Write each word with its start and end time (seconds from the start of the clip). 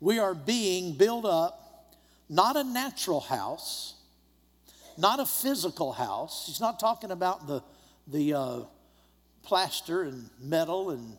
We 0.01 0.19
are 0.19 0.35
being 0.35 0.95
built 0.95 1.25
up, 1.25 1.95
not 2.29 2.57
a 2.57 2.65
natural 2.65 3.21
house 3.21 3.95
not 5.01 5.21
a 5.21 5.27
physical 5.27 5.93
house. 5.93 6.45
He's 6.47 6.61
not 6.61 6.79
talking 6.79 7.11
about 7.11 7.47
the, 7.47 7.63
the 8.07 8.35
uh, 8.35 8.61
plaster 9.43 10.03
and 10.03 10.29
metal 10.41 10.91
and 10.91 11.17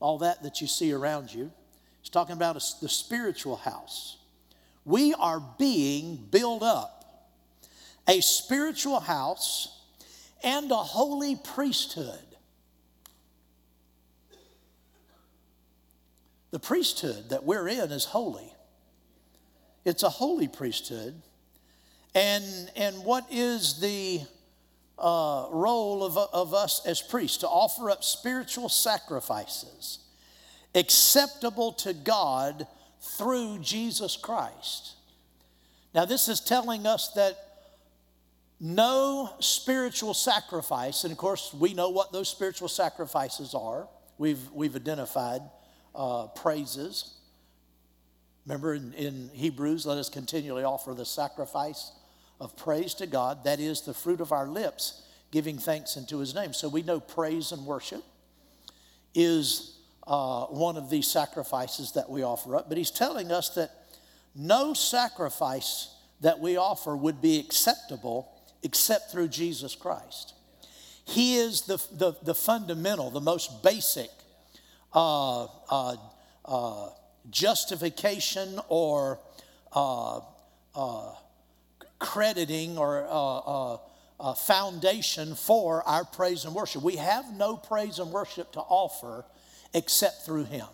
all 0.00 0.18
that 0.18 0.42
that 0.42 0.60
you 0.60 0.66
see 0.66 0.92
around 0.92 1.32
you. 1.32 1.50
He's 2.00 2.10
talking 2.10 2.34
about 2.34 2.56
a, 2.56 2.80
the 2.80 2.88
spiritual 2.88 3.56
house. 3.56 4.18
We 4.84 5.14
are 5.14 5.42
being 5.58 6.16
built 6.30 6.62
up, 6.62 7.30
a 8.06 8.20
spiritual 8.20 9.00
house 9.00 9.80
and 10.42 10.70
a 10.70 10.76
holy 10.76 11.36
priesthood. 11.36 12.18
The 16.50 16.58
priesthood 16.60 17.30
that 17.30 17.44
we're 17.44 17.66
in 17.66 17.90
is 17.90 18.04
holy. 18.04 18.52
It's 19.84 20.02
a 20.02 20.08
holy 20.08 20.48
priesthood. 20.48 21.20
And, 22.14 22.70
and 22.76 23.04
what 23.04 23.26
is 23.30 23.80
the 23.80 24.20
uh, 24.98 25.46
role 25.50 26.04
of, 26.04 26.16
of 26.16 26.54
us 26.54 26.86
as 26.86 27.02
priests? 27.02 27.38
To 27.38 27.48
offer 27.48 27.90
up 27.90 28.04
spiritual 28.04 28.68
sacrifices 28.68 29.98
acceptable 30.74 31.72
to 31.72 31.92
God 31.92 32.66
through 33.00 33.58
Jesus 33.60 34.16
Christ. 34.16 34.92
Now, 35.94 36.04
this 36.04 36.28
is 36.28 36.40
telling 36.40 36.86
us 36.86 37.12
that 37.14 37.38
no 38.60 39.30
spiritual 39.40 40.14
sacrifice, 40.14 41.04
and 41.04 41.12
of 41.12 41.18
course, 41.18 41.54
we 41.54 41.74
know 41.74 41.90
what 41.90 42.12
those 42.12 42.28
spiritual 42.28 42.68
sacrifices 42.68 43.54
are. 43.54 43.88
We've, 44.18 44.50
we've 44.52 44.74
identified 44.74 45.42
uh, 45.94 46.28
praises. 46.28 47.14
Remember 48.46 48.74
in, 48.74 48.92
in 48.94 49.30
Hebrews, 49.32 49.86
let 49.86 49.98
us 49.98 50.08
continually 50.08 50.64
offer 50.64 50.94
the 50.94 51.04
sacrifice 51.04 51.92
of 52.44 52.56
praise 52.56 52.94
to 52.94 53.06
God. 53.06 53.44
That 53.44 53.60
is 53.60 53.82
the 53.82 53.94
fruit 53.94 54.20
of 54.20 54.32
our 54.32 54.46
lips, 54.46 55.02
giving 55.30 55.58
thanks 55.58 55.96
unto 55.96 56.18
his 56.18 56.34
name. 56.34 56.52
So 56.52 56.68
we 56.68 56.82
know 56.82 57.00
praise 57.00 57.52
and 57.52 57.64
worship 57.66 58.02
is 59.14 59.78
uh, 60.06 60.44
one 60.46 60.76
of 60.76 60.90
these 60.90 61.06
sacrifices 61.06 61.92
that 61.92 62.10
we 62.10 62.22
offer 62.22 62.56
up. 62.56 62.68
But 62.68 62.78
he's 62.78 62.90
telling 62.90 63.32
us 63.32 63.50
that 63.50 63.70
no 64.34 64.74
sacrifice 64.74 65.94
that 66.20 66.40
we 66.40 66.56
offer 66.56 66.96
would 66.96 67.20
be 67.20 67.38
acceptable 67.38 68.30
except 68.62 69.12
through 69.12 69.28
Jesus 69.28 69.74
Christ. 69.74 70.34
He 71.04 71.36
is 71.36 71.62
the, 71.62 71.76
the, 71.92 72.14
the 72.22 72.34
fundamental, 72.34 73.10
the 73.10 73.20
most 73.20 73.62
basic 73.62 74.10
uh, 74.92 75.44
uh, 75.44 75.96
uh 76.44 76.88
justification 77.30 78.60
or 78.68 79.18
uh, 79.72 80.20
uh, 80.74 81.12
crediting 82.04 82.76
or 82.76 83.06
uh, 83.08 83.38
uh, 83.38 83.78
uh, 84.20 84.34
foundation 84.34 85.34
for 85.34 85.82
our 85.88 86.04
praise 86.04 86.44
and 86.44 86.54
worship. 86.54 86.82
We 86.82 86.96
have 86.96 87.32
no 87.34 87.56
praise 87.56 87.98
and 87.98 88.12
worship 88.12 88.52
to 88.52 88.60
offer 88.60 89.24
except 89.72 90.26
through 90.26 90.44
Him. 90.44 90.66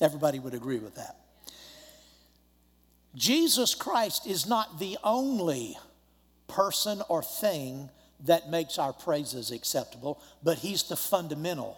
Everybody 0.00 0.38
would 0.38 0.54
agree 0.54 0.78
with 0.78 0.94
that. 0.94 1.16
Jesus 3.14 3.74
Christ 3.74 4.26
is 4.26 4.46
not 4.48 4.80
the 4.80 4.96
only 5.04 5.76
person 6.48 7.02
or 7.10 7.22
thing 7.22 7.90
that 8.24 8.48
makes 8.48 8.78
our 8.78 8.94
praises 8.94 9.50
acceptable, 9.50 10.20
but 10.42 10.58
He's 10.58 10.84
the 10.84 10.96
fundamental 10.96 11.76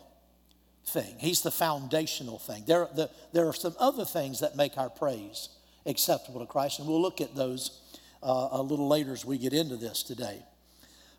thing. 0.87 1.16
He's 1.19 1.43
the 1.43 1.50
foundational 1.50 2.38
thing. 2.38 2.64
There, 2.66 2.88
the, 2.94 3.10
there 3.32 3.48
are 3.48 3.54
some 3.54 3.75
other 3.81 4.04
things 4.04 4.41
that 4.41 4.56
make 4.56 4.78
our 4.78 4.91
praise 4.91 5.48
acceptable 5.87 6.41
to 6.41 6.47
Christ, 6.47 6.78
and 6.78 6.87
we'll 6.87 7.03
look 7.03 7.20
at 7.20 7.34
those 7.34 7.81
uh, 8.24 8.48
a 8.52 8.62
little 8.62 8.88
later 8.88 9.12
as 9.12 9.24
we 9.24 9.38
get 9.38 9.52
into 9.52 9.76
this 9.76 10.02
today. 10.02 10.42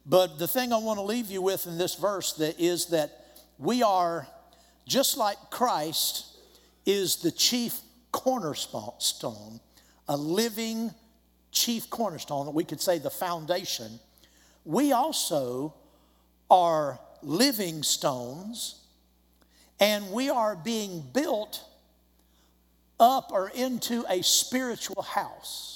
But 0.05 0.37
the 0.39 0.47
thing 0.47 0.73
I 0.73 0.77
want 0.77 0.97
to 0.97 1.03
leave 1.03 1.31
you 1.31 1.41
with 1.41 1.67
in 1.67 1.77
this 1.77 1.95
verse 1.95 2.33
that 2.33 2.59
is 2.59 2.87
that 2.87 3.37
we 3.57 3.83
are 3.83 4.27
just 4.87 5.17
like 5.17 5.37
Christ 5.49 6.25
is 6.85 7.17
the 7.17 7.31
chief 7.31 7.79
cornerstone, 8.11 9.59
a 10.07 10.17
living 10.17 10.93
chief 11.51 11.89
cornerstone 11.89 12.45
that 12.45 12.51
we 12.51 12.63
could 12.63 12.81
say 12.81 12.99
the 12.99 13.09
foundation. 13.09 13.99
We 14.63 14.91
also 14.91 15.73
are 16.49 16.99
living 17.21 17.81
stones 17.81 18.81
and 19.79 20.11
we 20.11 20.29
are 20.29 20.55
being 20.55 21.03
built 21.13 21.63
up 22.99 23.31
or 23.31 23.49
into 23.49 24.05
a 24.09 24.21
spiritual 24.21 25.01
house. 25.01 25.74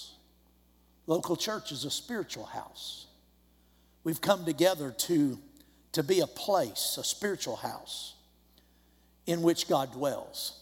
Local 1.10 1.36
church 1.36 1.72
is 1.72 1.86
a 1.86 1.90
spiritual 1.90 2.46
house. 2.46 3.08
We've 4.04 4.22
come 4.22 4.46
together 4.46 4.92
to, 4.92 5.40
to 5.94 6.04
be 6.04 6.20
a 6.20 6.28
place, 6.28 7.00
a 7.00 7.04
spiritual 7.04 7.56
house 7.56 8.14
in 9.26 9.42
which 9.42 9.68
God 9.68 9.92
dwells. 9.92 10.60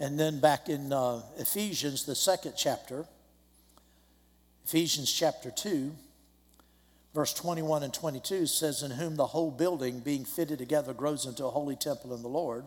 And 0.00 0.18
then 0.18 0.40
back 0.40 0.70
in 0.70 0.90
uh, 0.90 1.20
Ephesians, 1.36 2.06
the 2.06 2.14
second 2.14 2.54
chapter, 2.56 3.04
Ephesians 4.64 5.12
chapter 5.12 5.50
2, 5.50 5.94
verse 7.14 7.34
21 7.34 7.82
and 7.82 7.92
22 7.92 8.46
says, 8.46 8.82
In 8.82 8.92
whom 8.92 9.16
the 9.16 9.26
whole 9.26 9.50
building 9.50 10.00
being 10.00 10.24
fitted 10.24 10.58
together 10.58 10.94
grows 10.94 11.26
into 11.26 11.44
a 11.44 11.50
holy 11.50 11.76
temple 11.76 12.14
in 12.14 12.22
the 12.22 12.28
Lord. 12.28 12.64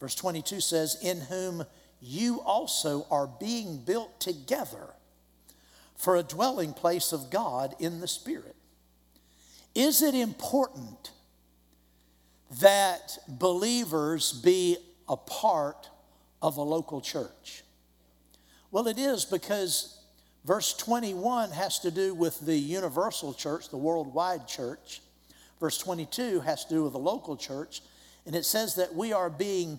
Verse 0.00 0.14
22 0.14 0.62
says, 0.62 0.96
In 1.02 1.20
whom 1.20 1.66
you 2.00 2.40
also 2.40 3.06
are 3.10 3.28
being 3.38 3.76
built 3.76 4.18
together 4.18 4.94
for 5.96 6.16
a 6.16 6.22
dwelling 6.22 6.72
place 6.72 7.12
of 7.12 7.30
God 7.30 7.74
in 7.78 8.00
the 8.00 8.08
Spirit. 8.08 8.54
Is 9.74 10.02
it 10.02 10.14
important 10.14 11.10
that 12.60 13.18
believers 13.28 14.32
be 14.32 14.76
a 15.08 15.16
part 15.16 15.90
of 16.40 16.56
a 16.56 16.62
local 16.62 17.00
church? 17.00 17.62
Well, 18.70 18.88
it 18.88 18.98
is 18.98 19.24
because 19.24 19.98
verse 20.44 20.72
21 20.74 21.50
has 21.50 21.78
to 21.80 21.90
do 21.90 22.14
with 22.14 22.40
the 22.40 22.56
universal 22.56 23.34
church, 23.34 23.70
the 23.70 23.76
worldwide 23.76 24.46
church. 24.46 25.00
Verse 25.60 25.78
22 25.78 26.40
has 26.40 26.64
to 26.66 26.74
do 26.74 26.84
with 26.84 26.92
the 26.92 26.98
local 26.98 27.36
church. 27.36 27.80
And 28.26 28.34
it 28.34 28.44
says 28.44 28.74
that 28.74 28.94
we 28.94 29.12
are 29.12 29.30
being 29.30 29.78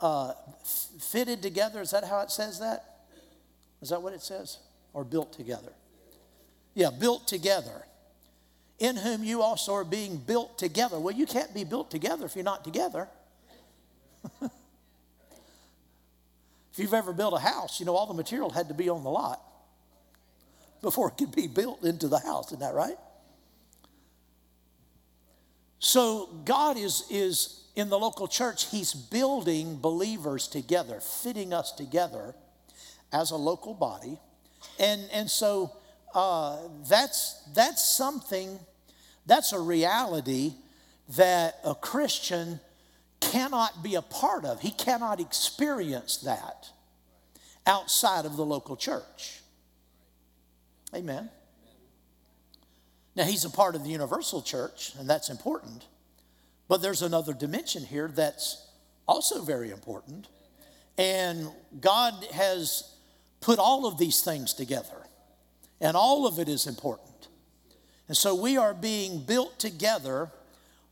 uh, 0.00 0.32
fitted 0.64 1.42
together. 1.42 1.80
Is 1.80 1.90
that 1.92 2.04
how 2.04 2.20
it 2.20 2.30
says 2.30 2.58
that? 2.58 3.06
Is 3.80 3.90
that 3.90 4.02
what 4.02 4.12
it 4.12 4.22
says? 4.22 4.58
Or 4.94 5.04
built 5.04 5.32
together. 5.32 5.72
Yeah, 6.74 6.90
built 6.90 7.28
together. 7.28 7.84
In 8.78 8.96
whom 8.96 9.22
you 9.22 9.42
also 9.42 9.74
are 9.74 9.84
being 9.84 10.16
built 10.16 10.58
together. 10.58 10.98
Well, 10.98 11.14
you 11.14 11.26
can't 11.26 11.52
be 11.52 11.64
built 11.64 11.90
together 11.90 12.24
if 12.24 12.34
you're 12.34 12.44
not 12.44 12.64
together. 12.64 13.08
if 14.42 14.50
you've 16.76 16.94
ever 16.94 17.12
built 17.12 17.34
a 17.34 17.38
house, 17.38 17.78
you 17.78 17.86
know 17.86 17.94
all 17.94 18.06
the 18.06 18.14
material 18.14 18.50
had 18.50 18.68
to 18.68 18.74
be 18.74 18.88
on 18.88 19.04
the 19.04 19.10
lot 19.10 19.40
before 20.80 21.08
it 21.08 21.16
could 21.16 21.34
be 21.34 21.46
built 21.46 21.84
into 21.84 22.08
the 22.08 22.18
house. 22.18 22.46
Isn't 22.48 22.60
that 22.60 22.74
right? 22.74 22.96
So 25.78 26.28
God 26.44 26.76
is, 26.76 27.04
is 27.10 27.64
in 27.76 27.90
the 27.90 27.98
local 27.98 28.26
church, 28.26 28.70
He's 28.70 28.94
building 28.94 29.78
believers 29.80 30.48
together, 30.48 31.00
fitting 31.00 31.52
us 31.52 31.72
together 31.72 32.34
as 33.12 33.30
a 33.30 33.36
local 33.36 33.74
body. 33.74 34.18
And, 34.78 35.08
and 35.12 35.30
so 35.30 35.72
uh, 36.14 36.58
that's, 36.88 37.42
that's 37.54 37.84
something, 37.84 38.58
that's 39.26 39.52
a 39.52 39.58
reality 39.58 40.54
that 41.16 41.58
a 41.64 41.74
Christian 41.74 42.60
cannot 43.20 43.82
be 43.82 43.94
a 43.94 44.02
part 44.02 44.44
of. 44.44 44.60
He 44.60 44.70
cannot 44.70 45.20
experience 45.20 46.18
that 46.18 46.70
outside 47.66 48.24
of 48.26 48.36
the 48.36 48.44
local 48.44 48.76
church. 48.76 49.40
Amen. 50.94 51.30
Now, 53.16 53.24
he's 53.24 53.44
a 53.44 53.50
part 53.50 53.74
of 53.74 53.84
the 53.84 53.90
universal 53.90 54.42
church, 54.42 54.92
and 54.98 55.08
that's 55.08 55.30
important. 55.30 55.86
But 56.68 56.82
there's 56.82 57.02
another 57.02 57.32
dimension 57.32 57.84
here 57.84 58.10
that's 58.12 58.66
also 59.06 59.42
very 59.42 59.70
important. 59.70 60.28
And 60.98 61.48
God 61.80 62.14
has 62.32 62.93
put 63.44 63.58
all 63.58 63.84
of 63.84 63.98
these 63.98 64.22
things 64.22 64.54
together, 64.54 65.06
and 65.78 65.98
all 65.98 66.26
of 66.26 66.38
it 66.38 66.48
is 66.48 66.66
important. 66.66 67.28
And 68.08 68.16
so 68.16 68.34
we 68.34 68.56
are 68.56 68.72
being 68.72 69.22
built 69.22 69.58
together 69.58 70.30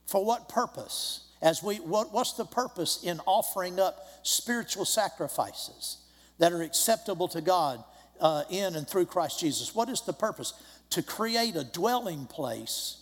for 0.06 0.22
what 0.22 0.50
purpose? 0.50 1.28
As 1.40 1.62
we, 1.62 1.76
what, 1.76 2.12
what's 2.12 2.34
the 2.34 2.44
purpose 2.44 3.02
in 3.02 3.20
offering 3.20 3.80
up 3.80 4.06
spiritual 4.22 4.84
sacrifices 4.84 5.96
that 6.38 6.52
are 6.52 6.60
acceptable 6.60 7.26
to 7.28 7.40
God 7.40 7.82
uh, 8.20 8.44
in 8.50 8.76
and 8.76 8.86
through 8.86 9.06
Christ 9.06 9.40
Jesus? 9.40 9.74
What 9.74 9.88
is 9.88 10.02
the 10.02 10.12
purpose? 10.12 10.52
To 10.90 11.02
create 11.02 11.56
a 11.56 11.64
dwelling 11.64 12.26
place 12.26 12.98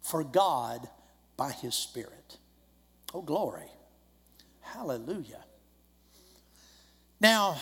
for 0.00 0.22
God 0.22 0.88
by 1.36 1.50
His 1.50 1.74
Spirit. 1.74 2.38
Oh, 3.12 3.22
glory. 3.22 3.66
Hallelujah. 4.60 5.42
Now, 7.20 7.56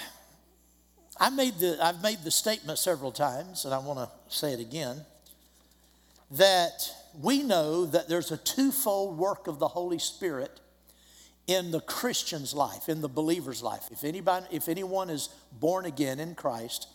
I 1.20 1.28
made 1.28 1.58
the, 1.58 1.76
I've 1.84 2.02
made 2.02 2.24
the 2.24 2.30
statement 2.30 2.78
several 2.78 3.12
times, 3.12 3.66
and 3.66 3.74
I 3.74 3.78
want 3.78 3.98
to 3.98 4.08
say 4.34 4.54
it 4.54 4.60
again 4.60 5.04
that 6.30 6.90
we 7.20 7.42
know 7.42 7.84
that 7.84 8.08
there's 8.08 8.32
a 8.32 8.38
twofold 8.38 9.18
work 9.18 9.46
of 9.46 9.58
the 9.58 9.68
Holy 9.68 9.98
Spirit 9.98 10.60
in 11.46 11.72
the 11.72 11.80
Christian's 11.80 12.54
life, 12.54 12.88
in 12.88 13.02
the 13.02 13.08
believer's 13.08 13.62
life. 13.62 13.88
If, 13.90 14.02
anybody, 14.04 14.46
if 14.50 14.68
anyone 14.68 15.10
is 15.10 15.28
born 15.52 15.84
again 15.84 16.20
in 16.20 16.34
Christ, 16.34 16.88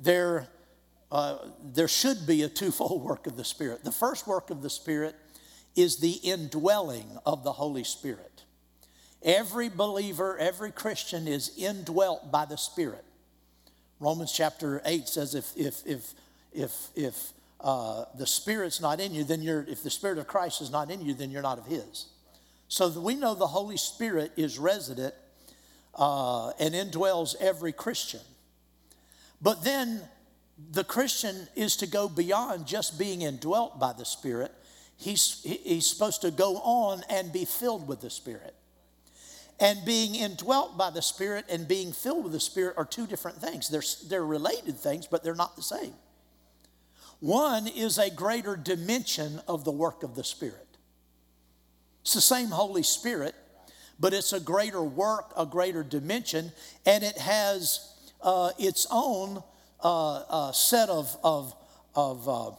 there, 0.00 0.48
uh, 1.12 1.38
there 1.62 1.88
should 1.88 2.26
be 2.26 2.42
a 2.42 2.48
twofold 2.48 3.02
work 3.04 3.28
of 3.28 3.36
the 3.36 3.44
Spirit. 3.44 3.84
The 3.84 3.92
first 3.92 4.26
work 4.26 4.50
of 4.50 4.62
the 4.62 4.70
Spirit 4.70 5.14
is 5.76 5.98
the 5.98 6.12
indwelling 6.22 7.18
of 7.24 7.44
the 7.44 7.52
Holy 7.52 7.84
Spirit. 7.84 8.42
Every 9.22 9.68
believer, 9.68 10.36
every 10.36 10.72
Christian 10.72 11.28
is 11.28 11.56
indwelt 11.56 12.32
by 12.32 12.44
the 12.44 12.56
Spirit. 12.58 13.04
Romans 14.02 14.32
chapter 14.32 14.82
8 14.84 15.06
says 15.06 15.36
if, 15.36 15.52
if, 15.56 15.86
if, 15.86 16.14
if, 16.52 16.88
if 16.96 17.32
uh, 17.60 18.04
the 18.18 18.26
Spirit's 18.26 18.80
not 18.80 19.00
in 19.00 19.14
you, 19.14 19.22
then 19.22 19.42
you're, 19.42 19.64
if 19.68 19.84
the 19.84 19.90
Spirit 19.90 20.18
of 20.18 20.26
Christ 20.26 20.60
is 20.60 20.72
not 20.72 20.90
in 20.90 21.00
you, 21.00 21.14
then 21.14 21.30
you're 21.30 21.40
not 21.40 21.56
of 21.56 21.66
His. 21.66 22.06
So 22.66 22.88
we 22.88 23.14
know 23.14 23.36
the 23.36 23.46
Holy 23.46 23.76
Spirit 23.76 24.32
is 24.36 24.58
resident 24.58 25.14
uh, 25.94 26.48
and 26.58 26.74
indwells 26.74 27.36
every 27.40 27.70
Christian. 27.70 28.18
But 29.40 29.62
then 29.62 30.00
the 30.72 30.82
Christian 30.82 31.46
is 31.54 31.76
to 31.76 31.86
go 31.86 32.08
beyond 32.08 32.66
just 32.66 32.98
being 32.98 33.22
indwelt 33.22 33.78
by 33.78 33.92
the 33.92 34.04
Spirit. 34.04 34.50
He's, 34.96 35.40
he's 35.44 35.86
supposed 35.86 36.22
to 36.22 36.32
go 36.32 36.56
on 36.56 37.04
and 37.08 37.32
be 37.32 37.44
filled 37.44 37.86
with 37.86 38.00
the 38.00 38.10
Spirit. 38.10 38.56
And 39.62 39.84
being 39.84 40.16
indwelt 40.16 40.76
by 40.76 40.90
the 40.90 41.00
Spirit 41.00 41.44
and 41.48 41.68
being 41.68 41.92
filled 41.92 42.24
with 42.24 42.32
the 42.32 42.40
Spirit 42.40 42.74
are 42.76 42.84
two 42.84 43.06
different 43.06 43.38
things. 43.38 43.68
They're, 43.68 44.08
they're 44.08 44.26
related 44.26 44.76
things, 44.76 45.06
but 45.06 45.22
they're 45.22 45.36
not 45.36 45.54
the 45.54 45.62
same. 45.62 45.94
One 47.20 47.68
is 47.68 47.96
a 47.96 48.10
greater 48.10 48.56
dimension 48.56 49.40
of 49.46 49.64
the 49.64 49.70
work 49.70 50.02
of 50.02 50.16
the 50.16 50.24
Spirit. 50.24 50.66
It's 52.00 52.14
the 52.14 52.20
same 52.20 52.48
Holy 52.48 52.82
Spirit, 52.82 53.36
but 54.00 54.12
it's 54.12 54.32
a 54.32 54.40
greater 54.40 54.82
work, 54.82 55.32
a 55.36 55.46
greater 55.46 55.84
dimension, 55.84 56.50
and 56.84 57.04
it 57.04 57.16
has 57.18 57.94
uh, 58.20 58.50
its 58.58 58.88
own 58.90 59.44
uh, 59.80 60.14
uh, 60.28 60.50
set 60.50 60.88
of, 60.88 61.16
of, 61.22 61.54
of 61.94 62.28
uh, 62.28 62.50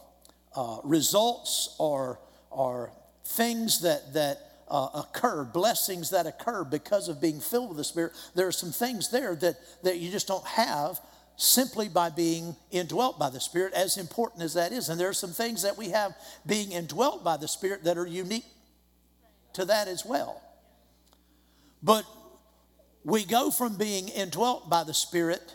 uh, 0.56 0.80
results 0.82 1.76
or, 1.78 2.18
or 2.48 2.92
things 3.26 3.82
that, 3.82 4.14
that 4.14 4.53
uh, 4.68 4.88
occur, 4.94 5.44
blessings 5.44 6.10
that 6.10 6.26
occur 6.26 6.64
because 6.64 7.08
of 7.08 7.20
being 7.20 7.40
filled 7.40 7.68
with 7.68 7.78
the 7.78 7.84
Spirit. 7.84 8.12
There 8.34 8.46
are 8.46 8.52
some 8.52 8.72
things 8.72 9.10
there 9.10 9.34
that, 9.36 9.56
that 9.82 9.98
you 9.98 10.10
just 10.10 10.26
don't 10.26 10.46
have 10.46 11.00
simply 11.36 11.88
by 11.88 12.10
being 12.10 12.54
indwelt 12.70 13.18
by 13.18 13.28
the 13.30 13.40
Spirit, 13.40 13.74
as 13.74 13.96
important 13.96 14.42
as 14.42 14.54
that 14.54 14.72
is. 14.72 14.88
And 14.88 15.00
there 15.00 15.08
are 15.08 15.12
some 15.14 15.32
things 15.32 15.62
that 15.62 15.76
we 15.76 15.90
have 15.90 16.14
being 16.46 16.72
indwelt 16.72 17.24
by 17.24 17.36
the 17.36 17.48
Spirit 17.48 17.84
that 17.84 17.98
are 17.98 18.06
unique 18.06 18.44
to 19.54 19.64
that 19.64 19.88
as 19.88 20.04
well. 20.04 20.40
But 21.82 22.04
we 23.04 23.24
go 23.24 23.50
from 23.50 23.76
being 23.76 24.08
indwelt 24.08 24.70
by 24.70 24.84
the 24.84 24.94
Spirit, 24.94 25.54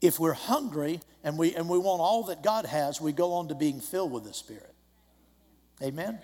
if 0.00 0.18
we're 0.18 0.34
hungry 0.34 1.00
and 1.24 1.38
we, 1.38 1.54
and 1.54 1.68
we 1.68 1.78
want 1.78 2.00
all 2.00 2.24
that 2.24 2.42
God 2.42 2.66
has, 2.66 3.00
we 3.00 3.12
go 3.12 3.34
on 3.34 3.48
to 3.48 3.54
being 3.54 3.80
filled 3.80 4.12
with 4.12 4.24
the 4.24 4.34
Spirit. 4.34 4.74
Amen? 5.82 6.18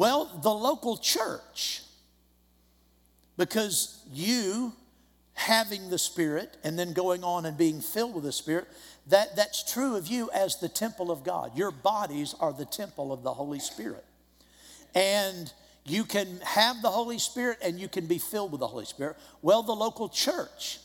Well, 0.00 0.40
the 0.42 0.50
local 0.50 0.96
church, 0.96 1.82
because 3.36 4.02
you 4.10 4.72
having 5.34 5.90
the 5.90 5.98
Spirit 5.98 6.56
and 6.64 6.78
then 6.78 6.94
going 6.94 7.22
on 7.22 7.44
and 7.44 7.54
being 7.54 7.82
filled 7.82 8.14
with 8.14 8.24
the 8.24 8.32
Spirit, 8.32 8.66
that, 9.08 9.36
that's 9.36 9.70
true 9.70 9.96
of 9.96 10.06
you 10.06 10.30
as 10.32 10.56
the 10.56 10.70
temple 10.70 11.10
of 11.10 11.22
God. 11.22 11.54
Your 11.54 11.70
bodies 11.70 12.34
are 12.40 12.50
the 12.50 12.64
temple 12.64 13.12
of 13.12 13.22
the 13.22 13.34
Holy 13.34 13.58
Spirit. 13.60 14.06
And 14.94 15.52
you 15.84 16.04
can 16.04 16.40
have 16.44 16.80
the 16.80 16.88
Holy 16.88 17.18
Spirit 17.18 17.58
and 17.60 17.78
you 17.78 17.86
can 17.86 18.06
be 18.06 18.16
filled 18.16 18.52
with 18.52 18.60
the 18.60 18.68
Holy 18.68 18.86
Spirit. 18.86 19.18
Well, 19.42 19.62
the 19.62 19.76
local 19.76 20.08
church 20.08 20.78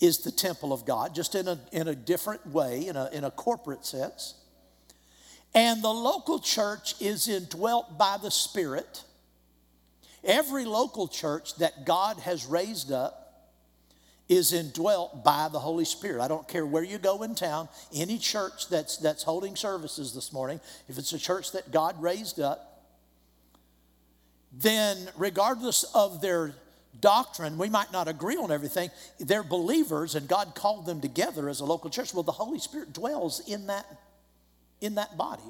is 0.00 0.18
the 0.18 0.32
temple 0.32 0.72
of 0.72 0.84
God, 0.84 1.14
just 1.14 1.36
in 1.36 1.46
a, 1.46 1.60
in 1.70 1.86
a 1.86 1.94
different 1.94 2.44
way, 2.44 2.88
in 2.88 2.96
a, 2.96 3.08
in 3.12 3.22
a 3.22 3.30
corporate 3.30 3.86
sense. 3.86 4.34
And 5.54 5.82
the 5.82 5.88
local 5.88 6.38
church 6.38 6.94
is 7.00 7.28
indwelt 7.28 7.98
by 7.98 8.18
the 8.22 8.30
Spirit. 8.30 9.04
Every 10.24 10.64
local 10.64 11.08
church 11.08 11.56
that 11.56 11.84
God 11.84 12.18
has 12.18 12.46
raised 12.46 12.92
up 12.92 13.28
is 14.28 14.52
indwelt 14.52 15.24
by 15.24 15.48
the 15.50 15.58
Holy 15.58 15.86
Spirit. 15.86 16.20
I 16.20 16.28
don't 16.28 16.46
care 16.46 16.66
where 16.66 16.82
you 16.82 16.98
go 16.98 17.22
in 17.22 17.34
town, 17.34 17.68
any 17.94 18.18
church 18.18 18.68
that's, 18.68 18.98
that's 18.98 19.22
holding 19.22 19.56
services 19.56 20.14
this 20.14 20.32
morning, 20.32 20.60
if 20.86 20.98
it's 20.98 21.12
a 21.12 21.18
church 21.18 21.52
that 21.52 21.72
God 21.72 22.00
raised 22.02 22.38
up, 22.38 22.84
then 24.52 25.08
regardless 25.16 25.84
of 25.94 26.20
their 26.20 26.54
doctrine, 27.00 27.58
we 27.58 27.68
might 27.68 27.92
not 27.92 28.08
agree 28.08 28.36
on 28.36 28.50
everything, 28.50 28.90
they're 29.18 29.42
believers 29.42 30.14
and 30.14 30.28
God 30.28 30.54
called 30.54 30.84
them 30.84 31.00
together 31.00 31.48
as 31.48 31.60
a 31.60 31.64
local 31.64 31.90
church. 31.90 32.12
Well, 32.12 32.22
the 32.22 32.32
Holy 32.32 32.58
Spirit 32.58 32.92
dwells 32.92 33.40
in 33.48 33.66
that, 33.68 33.86
in 34.80 34.96
that 34.96 35.16
body. 35.16 35.42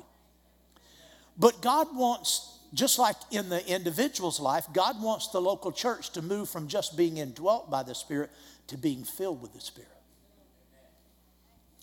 But 1.36 1.62
God 1.62 1.94
wants 1.94 2.58
just 2.74 2.98
like 2.98 3.16
in 3.30 3.48
the 3.48 3.66
individual's 3.66 4.40
life, 4.40 4.66
God 4.72 5.02
wants 5.02 5.28
the 5.28 5.40
local 5.40 5.72
church 5.72 6.10
to 6.10 6.22
move 6.22 6.48
from 6.48 6.68
just 6.68 6.96
being 6.96 7.16
indwelt 7.16 7.70
by 7.70 7.82
the 7.82 7.94
Spirit 7.94 8.30
to 8.66 8.76
being 8.76 9.04
filled 9.04 9.40
with 9.40 9.54
the 9.54 9.60
Spirit. 9.60 9.88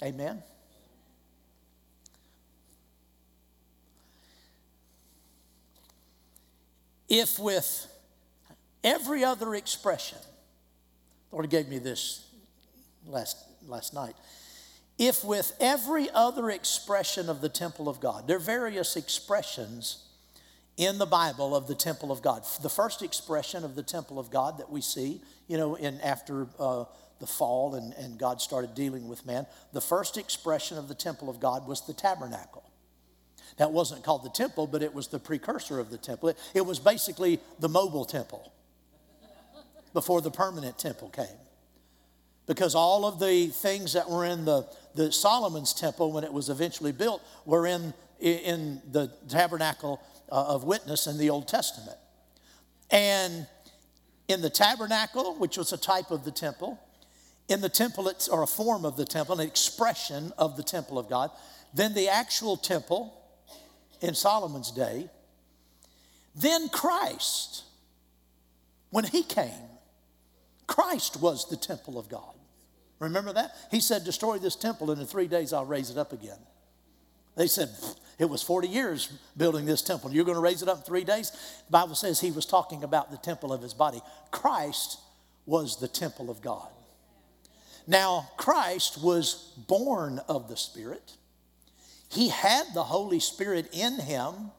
Amen. 0.03 0.43
If 7.07 7.39
with 7.39 7.87
every 8.83 9.23
other 9.23 9.55
expression, 9.55 10.17
the 11.29 11.35
Lord 11.35 11.49
gave 11.49 11.67
me 11.67 11.79
this 11.79 12.27
last, 13.07 13.37
last 13.67 13.93
night. 13.93 14.15
If 14.97 15.23
with 15.23 15.55
every 15.59 16.09
other 16.11 16.49
expression 16.49 17.29
of 17.29 17.41
the 17.41 17.49
temple 17.49 17.89
of 17.89 17.99
God, 17.99 18.27
there 18.27 18.37
are 18.37 18.39
various 18.39 18.95
expressions 18.95 20.05
in 20.77 20.97
the 20.97 21.05
Bible 21.05 21.55
of 21.55 21.67
the 21.67 21.75
temple 21.75 22.11
of 22.11 22.21
God. 22.21 22.43
The 22.61 22.69
first 22.69 23.01
expression 23.01 23.63
of 23.63 23.75
the 23.75 23.83
temple 23.83 24.19
of 24.19 24.29
God 24.29 24.57
that 24.59 24.69
we 24.69 24.81
see, 24.81 25.21
you 25.47 25.57
know, 25.57 25.75
in 25.75 25.99
after 26.01 26.47
uh, 26.59 26.85
the 27.19 27.27
fall 27.27 27.75
and, 27.75 27.93
and 27.93 28.17
God 28.17 28.41
started 28.41 28.73
dealing 28.73 29.07
with 29.07 29.25
man, 29.25 29.45
the 29.73 29.81
first 29.81 30.17
expression 30.17 30.77
of 30.77 30.87
the 30.87 30.95
temple 30.95 31.29
of 31.29 31.39
God 31.39 31.67
was 31.67 31.85
the 31.85 31.93
tabernacle. 31.93 32.63
That 33.57 33.71
wasn't 33.71 34.03
called 34.03 34.23
the 34.23 34.29
temple, 34.29 34.67
but 34.67 34.83
it 34.83 34.93
was 34.93 35.07
the 35.07 35.19
precursor 35.19 35.79
of 35.79 35.89
the 35.89 35.97
temple. 35.97 36.29
It, 36.29 36.37
it 36.53 36.65
was 36.65 36.79
basically 36.79 37.39
the 37.59 37.69
mobile 37.69 38.05
temple 38.05 38.51
before 39.93 40.21
the 40.21 40.31
permanent 40.31 40.77
temple 40.77 41.09
came. 41.09 41.25
Because 42.47 42.75
all 42.75 43.05
of 43.05 43.19
the 43.19 43.47
things 43.47 43.93
that 43.93 44.09
were 44.09 44.25
in 44.25 44.45
the, 44.45 44.67
the 44.93 45.11
Solomon's 45.11 45.73
temple 45.73 46.11
when 46.11 46.23
it 46.23 46.31
was 46.31 46.49
eventually 46.49 46.91
built 46.91 47.21
were 47.45 47.65
in, 47.65 47.93
in 48.19 48.81
the 48.91 49.11
tabernacle 49.29 49.99
uh, 50.31 50.45
of 50.47 50.63
witness 50.63 51.07
in 51.07 51.17
the 51.17 51.29
Old 51.29 51.47
Testament. 51.47 51.97
And 52.91 53.47
in 54.27 54.41
the 54.41 54.49
tabernacle, 54.49 55.35
which 55.35 55.57
was 55.57 55.73
a 55.73 55.77
type 55.77 56.11
of 56.11 56.23
the 56.23 56.31
temple, 56.31 56.79
in 57.47 57.61
the 57.61 57.69
temple, 57.69 58.07
it's, 58.07 58.27
or 58.27 58.41
a 58.41 58.47
form 58.47 58.85
of 58.85 58.97
the 58.97 59.05
temple, 59.05 59.39
an 59.39 59.47
expression 59.47 60.31
of 60.37 60.57
the 60.57 60.63
temple 60.63 60.97
of 60.97 61.09
God. 61.09 61.29
Then 61.73 61.93
the 61.93 62.09
actual 62.09 62.57
temple 62.57 63.13
in 64.01 64.15
Solomon's 64.15 64.71
day. 64.71 65.09
Then 66.35 66.69
Christ, 66.69 67.63
when 68.89 69.03
he 69.03 69.23
came, 69.23 69.51
Christ 70.67 71.21
was 71.21 71.49
the 71.49 71.57
temple 71.57 71.99
of 71.99 72.09
God. 72.09 72.34
Remember 72.99 73.33
that? 73.33 73.51
He 73.71 73.79
said, 73.79 74.03
Destroy 74.03 74.37
this 74.37 74.55
temple, 74.55 74.91
and 74.91 75.01
in 75.01 75.07
three 75.07 75.27
days 75.27 75.53
I'll 75.53 75.65
raise 75.65 75.89
it 75.89 75.97
up 75.97 76.13
again. 76.13 76.37
They 77.35 77.47
said, 77.47 77.69
It 78.17 78.29
was 78.29 78.41
40 78.41 78.67
years 78.67 79.11
building 79.35 79.65
this 79.65 79.81
temple. 79.81 80.11
You're 80.11 80.25
going 80.25 80.35
to 80.35 80.41
raise 80.41 80.61
it 80.61 80.69
up 80.69 80.77
in 80.77 80.83
three 80.83 81.03
days? 81.03 81.31
The 81.31 81.71
Bible 81.71 81.95
says 81.95 82.19
he 82.19 82.31
was 82.31 82.45
talking 82.45 82.83
about 82.83 83.11
the 83.11 83.17
temple 83.17 83.51
of 83.51 83.61
his 83.61 83.73
body. 83.73 84.01
Christ 84.31 84.99
was 85.45 85.79
the 85.79 85.87
temple 85.87 86.29
of 86.29 86.41
God. 86.41 86.69
Now, 87.87 88.29
Christ 88.37 89.01
was 89.03 89.53
born 89.67 90.19
of 90.27 90.47
the 90.47 90.57
Spirit. 90.57 91.13
He 92.09 92.29
had 92.29 92.65
the 92.73 92.83
Holy 92.83 93.19
Spirit 93.19 93.69
in 93.73 93.99
him 93.99 94.51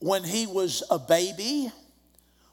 when 0.00 0.24
he 0.24 0.46
was 0.46 0.82
a 0.90 0.98
baby, 0.98 1.70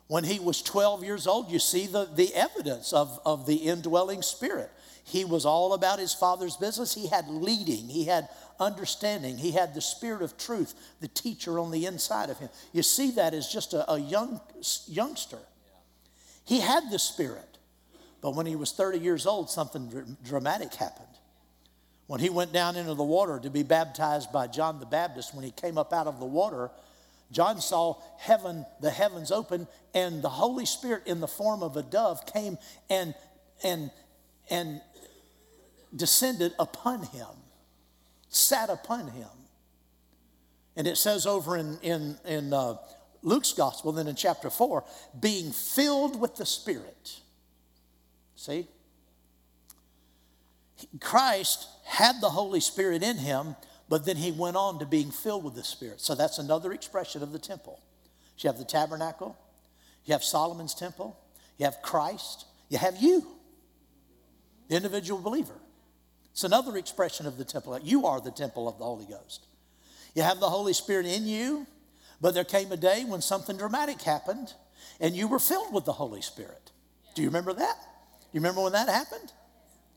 when 0.08 0.24
he 0.24 0.40
was 0.40 0.62
12 0.62 1.04
years 1.04 1.28
old. 1.28 1.52
You 1.52 1.60
see 1.60 1.86
the, 1.86 2.06
the 2.06 2.34
evidence 2.34 2.94
of, 2.94 3.20
of 3.26 3.46
the 3.46 3.56
indwelling 3.56 4.22
Spirit. 4.22 4.72
He 5.04 5.24
was 5.24 5.46
all 5.46 5.74
about 5.74 6.00
his 6.00 6.14
father's 6.14 6.58
business. 6.58 6.94
He 6.94 7.08
had 7.08 7.30
leading, 7.30 7.88
he 7.88 8.06
had 8.06 8.28
understanding, 8.60 9.38
he 9.38 9.52
had 9.52 9.74
the 9.74 9.82
Spirit 9.82 10.22
of 10.22 10.38
truth, 10.38 10.74
the 11.00 11.08
teacher 11.08 11.60
on 11.60 11.72
the 11.72 11.86
inside 11.86 12.30
of 12.30 12.40
him. 12.40 12.50
You 12.74 12.84
see 12.84 13.12
that 13.12 13.34
as 13.34 13.48
just 13.48 13.74
a, 13.74 13.90
a 13.92 14.00
young 14.00 14.42
youngster. 14.88 15.40
He 16.44 16.60
had 16.60 16.90
the 16.92 17.00
Spirit. 17.00 17.44
But 18.20 18.36
when 18.36 18.46
he 18.46 18.56
was 18.56 18.72
30 18.72 19.00
years 19.00 19.26
old, 19.26 19.50
something 19.50 20.16
dramatic 20.24 20.74
happened. 20.74 21.08
When 22.08 22.20
he 22.20 22.30
went 22.30 22.54
down 22.54 22.76
into 22.76 22.94
the 22.94 23.04
water 23.04 23.40
to 23.40 23.50
be 23.50 23.64
baptized 23.64 24.32
by 24.32 24.48
John 24.48 24.80
the 24.80 24.86
Baptist, 24.86 25.36
when 25.36 25.44
he 25.44 25.52
came 25.52 25.78
up 25.78 25.94
out 25.94 26.08
of 26.08 26.20
the 26.20 26.26
water, 26.26 26.72
John 27.32 27.60
saw 27.60 28.02
heaven, 28.18 28.66
the 28.82 28.90
heavens 28.90 29.32
open, 29.32 29.68
and 29.94 30.22
the 30.22 30.30
Holy 30.30 30.66
Spirit 30.66 31.04
in 31.06 31.20
the 31.20 31.28
form 31.28 31.62
of 31.62 31.76
a 31.76 31.84
dove 31.84 32.26
came 32.26 32.58
and 32.90 33.14
and 33.64 33.92
and 34.50 34.82
descended 35.96 36.54
upon 36.60 37.04
him, 37.04 37.28
sat 38.30 38.70
upon 38.70 39.10
him. 39.10 39.28
And 40.76 40.88
it 40.88 40.98
says 40.98 41.26
over 41.26 41.58
in 41.58 41.80
in 41.82 42.18
in 42.26 42.54
uh, 42.54 42.76
Luke's 43.24 43.54
gospel, 43.54 43.92
then 43.92 44.08
in 44.08 44.16
chapter 44.16 44.50
four, 44.50 44.84
being 45.20 45.52
filled 45.52 46.20
with 46.20 46.36
the 46.38 46.46
Spirit. 46.46 47.20
See, 48.36 48.68
Christ 51.02 51.68
had 51.84 52.22
the 52.22 52.30
Holy 52.30 52.60
Spirit 52.60 53.04
in 53.04 53.18
him, 53.18 53.56
but 53.90 54.06
then 54.06 54.18
he 54.18 54.32
went 54.32 54.56
on 54.58 54.80
to 54.80 54.86
being 54.86 55.12
filled 55.12 55.44
with 55.44 55.56
the 55.56 55.64
Spirit. 55.64 56.02
So 56.02 56.16
that's 56.16 56.38
another 56.38 56.74
expression 56.74 57.24
of 57.24 57.32
the 57.32 57.40
temple. 57.40 57.82
You 58.40 58.50
have 58.50 58.60
the 58.60 58.66
tabernacle, 58.66 59.36
you 60.06 60.14
have 60.14 60.24
Solomon's 60.24 60.76
temple, 60.76 61.18
you 61.58 61.66
have 61.66 61.82
Christ, 61.82 62.46
you 62.70 62.78
have 62.78 62.98
you, 63.02 63.26
the 64.68 64.76
individual 64.76 65.20
believer. 65.20 65.56
It's 66.32 66.44
another 66.44 66.78
expression 66.78 67.26
of 67.26 67.38
the 67.38 67.46
temple. 67.46 67.80
You 67.82 68.06
are 68.06 68.22
the 68.22 68.30
temple 68.30 68.68
of 68.68 68.78
the 68.78 68.84
Holy 68.84 69.06
Ghost. 69.06 69.48
You 70.14 70.22
have 70.22 70.40
the 70.40 70.50
Holy 70.50 70.74
Spirit 70.74 71.08
in 71.08 71.26
you, 71.26 71.66
but 72.22 72.36
there 72.36 72.44
came 72.44 72.72
a 72.72 72.78
day 72.78 73.06
when 73.06 73.22
something 73.22 73.58
dramatic 73.58 74.02
happened 74.04 74.54
and 75.00 75.16
you 75.16 75.28
were 75.28 75.40
filled 75.40 75.74
with 75.74 75.86
the 75.86 75.94
Holy 75.94 76.22
Spirit. 76.22 76.72
Do 77.16 77.24
you 77.24 77.30
remember 77.30 77.54
that? 77.54 77.76
Do 77.80 78.28
you 78.34 78.40
remember 78.40 78.62
when 78.62 78.74
that 78.74 78.88
happened? 78.88 79.32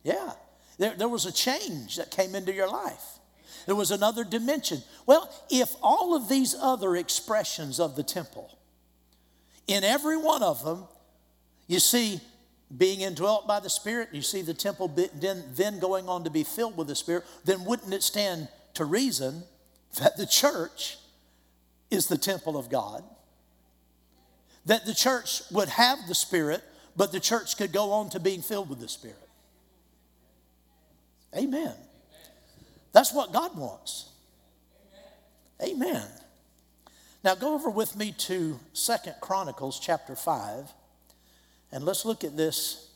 Yeah. 0.02 0.32
There, 0.78 0.94
there 0.96 1.08
was 1.08 1.26
a 1.26 1.32
change 1.32 1.96
that 1.96 2.10
came 2.10 2.34
into 2.34 2.54
your 2.54 2.68
life. 2.68 3.19
There 3.66 3.74
was 3.74 3.90
another 3.90 4.24
dimension. 4.24 4.82
Well, 5.06 5.32
if 5.50 5.74
all 5.82 6.14
of 6.14 6.28
these 6.28 6.54
other 6.54 6.96
expressions 6.96 7.80
of 7.80 7.96
the 7.96 8.02
temple, 8.02 8.56
in 9.66 9.84
every 9.84 10.16
one 10.16 10.42
of 10.42 10.64
them, 10.64 10.84
you 11.66 11.78
see 11.78 12.20
being 12.76 13.00
indwelt 13.00 13.46
by 13.46 13.60
the 13.60 13.70
Spirit, 13.70 14.10
you 14.12 14.22
see 14.22 14.42
the 14.42 14.54
temple 14.54 14.88
then, 15.14 15.44
then 15.54 15.78
going 15.78 16.08
on 16.08 16.24
to 16.24 16.30
be 16.30 16.44
filled 16.44 16.76
with 16.76 16.88
the 16.88 16.94
Spirit, 16.94 17.24
then 17.44 17.64
wouldn't 17.64 17.92
it 17.92 18.02
stand 18.02 18.48
to 18.74 18.84
reason 18.84 19.42
that 20.00 20.16
the 20.16 20.26
church 20.26 20.98
is 21.90 22.06
the 22.06 22.18
temple 22.18 22.56
of 22.56 22.70
God? 22.70 23.02
That 24.66 24.86
the 24.86 24.94
church 24.94 25.42
would 25.50 25.68
have 25.68 25.98
the 26.06 26.14
Spirit, 26.14 26.62
but 26.96 27.12
the 27.12 27.20
church 27.20 27.56
could 27.56 27.72
go 27.72 27.92
on 27.92 28.10
to 28.10 28.20
being 28.20 28.42
filled 28.42 28.68
with 28.68 28.80
the 28.80 28.88
Spirit. 28.88 29.16
Amen. 31.36 31.74
That's 32.92 33.12
what 33.12 33.32
God 33.32 33.56
wants. 33.56 34.10
Amen. 35.62 36.06
Now 37.22 37.34
go 37.34 37.54
over 37.54 37.70
with 37.70 37.96
me 37.96 38.12
to 38.18 38.58
Second 38.72 39.14
Chronicles 39.20 39.78
chapter 39.78 40.16
5, 40.16 40.72
and 41.70 41.84
let's 41.84 42.04
look 42.04 42.24
at 42.24 42.36
this 42.36 42.88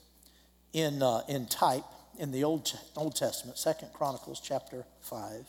in, 0.73 1.03
uh, 1.03 1.21
in 1.29 1.47
type 1.47 1.85
in 2.19 2.33
the 2.33 2.45
Old, 2.45 2.73
Old 2.97 3.17
Testament. 3.17 3.59
Second 3.59 3.93
Chronicles 3.93 4.41
chapter 4.41 4.85
5. 5.03 5.47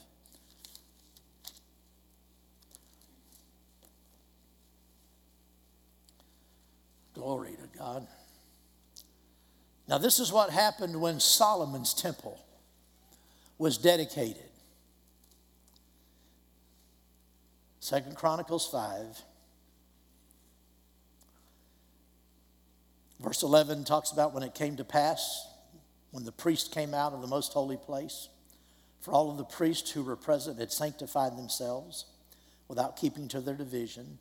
Glory 7.14 7.52
to 7.52 7.78
God. 7.78 8.08
Now, 9.88 9.98
this 9.98 10.20
is 10.20 10.32
what 10.34 10.50
happened 10.50 11.00
when 11.00 11.20
Solomon's 11.20 11.94
temple 11.94 12.45
was 13.58 13.78
dedicated. 13.78 14.50
Second 17.80 18.16
Chronicles 18.16 18.68
5. 18.68 19.22
Verse 23.20 23.44
11 23.44 23.86
talks 23.86 24.12
about 24.12 24.34
when 24.34 24.44
it 24.44 24.54
came 24.54 24.76
to 24.78 24.84
pass, 24.84 25.48
when 26.12 26.26
the 26.26 26.32
priest 26.32 26.74
came 26.74 26.94
out 26.94 27.14
of 27.14 27.22
the 27.22 27.28
most 27.28 27.54
holy 27.54 27.78
place, 27.78 28.30
for 29.02 29.12
all 29.12 29.32
of 29.32 29.38
the 29.38 29.46
priests 29.46 29.92
who 29.92 30.04
were 30.04 30.16
present 30.16 30.60
had 30.60 30.72
sanctified 30.72 31.38
themselves 31.38 32.06
without 32.68 32.98
keeping 32.98 33.28
to 33.30 33.40
their 33.40 33.56
division. 33.56 34.18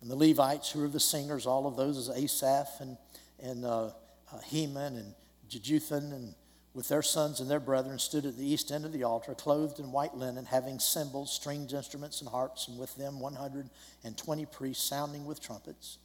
And 0.00 0.10
the 0.10 0.16
Levites, 0.16 0.70
who 0.70 0.80
were 0.80 0.88
the 0.88 1.00
singers, 1.00 1.46
all 1.46 1.66
of 1.66 1.76
those 1.76 1.96
as 1.96 2.16
Asaph 2.16 2.80
and, 2.80 2.96
and 3.42 3.64
uh, 3.64 3.86
uh, 3.86 4.38
Heman 4.44 4.96
and 4.96 5.14
Jeduthun 5.48 6.12
and 6.12 6.34
with 6.72 6.88
their 6.88 7.02
sons 7.02 7.40
and 7.40 7.50
their 7.50 7.60
brethren 7.60 7.98
stood 7.98 8.24
at 8.24 8.36
the 8.36 8.46
east 8.46 8.70
end 8.70 8.84
of 8.84 8.92
the 8.92 9.02
altar, 9.02 9.34
clothed 9.34 9.80
in 9.80 9.90
white 9.90 10.14
linen, 10.14 10.44
having 10.44 10.78
cymbals, 10.78 11.32
stringed 11.32 11.72
instruments, 11.72 12.20
and 12.20 12.30
harps, 12.30 12.68
and 12.68 12.78
with 12.78 12.94
them 12.96 13.18
120 13.18 14.46
priests 14.46 14.84
sounding 14.84 15.24
with 15.24 15.42
trumpets. 15.42 15.98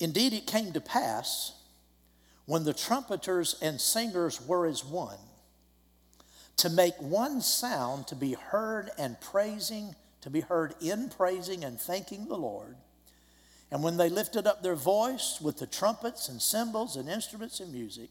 Indeed, 0.00 0.32
it 0.32 0.46
came 0.46 0.72
to 0.72 0.80
pass 0.80 1.52
when 2.46 2.64
the 2.64 2.74
trumpeters 2.74 3.56
and 3.60 3.80
singers 3.80 4.40
were 4.40 4.66
as 4.66 4.84
one 4.84 5.18
to 6.56 6.70
make 6.70 6.94
one 7.00 7.40
sound 7.40 8.06
to 8.08 8.14
be 8.14 8.32
heard 8.34 8.90
and 8.98 9.20
praising, 9.20 9.94
to 10.20 10.30
be 10.30 10.40
heard 10.40 10.74
in 10.80 11.08
praising 11.08 11.64
and 11.64 11.80
thanking 11.80 12.28
the 12.28 12.36
Lord. 12.36 12.76
And 13.70 13.82
when 13.82 13.96
they 13.96 14.08
lifted 14.08 14.46
up 14.46 14.62
their 14.62 14.74
voice 14.74 15.38
with 15.40 15.58
the 15.58 15.66
trumpets 15.66 16.28
and 16.28 16.40
cymbals 16.40 16.96
and 16.96 17.08
instruments 17.08 17.58
and 17.60 17.72
music, 17.72 18.10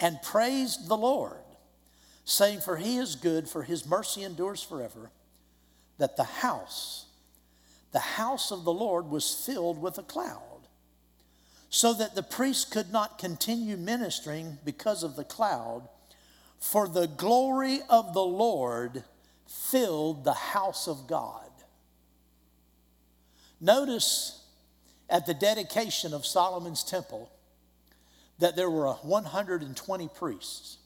and 0.00 0.22
praised 0.22 0.88
the 0.88 0.96
Lord, 0.96 1.36
saying, 2.24 2.60
For 2.60 2.76
he 2.76 2.98
is 2.98 3.16
good, 3.16 3.48
for 3.48 3.62
his 3.62 3.86
mercy 3.86 4.22
endures 4.22 4.62
forever, 4.62 5.10
that 5.98 6.16
the 6.16 6.24
house, 6.24 7.06
the 7.92 7.98
house 7.98 8.50
of 8.50 8.64
the 8.64 8.72
Lord 8.72 9.06
was 9.06 9.34
filled 9.34 9.80
with 9.80 9.98
a 9.98 10.02
cloud, 10.02 10.42
so 11.70 11.92
that 11.94 12.14
the 12.14 12.22
priest 12.22 12.70
could 12.70 12.92
not 12.92 13.18
continue 13.18 13.76
ministering 13.76 14.58
because 14.64 15.02
of 15.02 15.16
the 15.16 15.24
cloud, 15.24 15.88
for 16.58 16.88
the 16.88 17.06
glory 17.06 17.80
of 17.88 18.14
the 18.14 18.24
Lord 18.24 19.04
filled 19.46 20.24
the 20.24 20.32
house 20.32 20.86
of 20.88 21.06
God. 21.06 21.42
Notice 23.60 24.44
at 25.10 25.26
the 25.26 25.34
dedication 25.34 26.14
of 26.14 26.26
Solomon's 26.26 26.84
temple, 26.84 27.30
that 28.38 28.56
there 28.56 28.70
were 28.70 28.92
120 28.92 30.08
priests. 30.08 30.78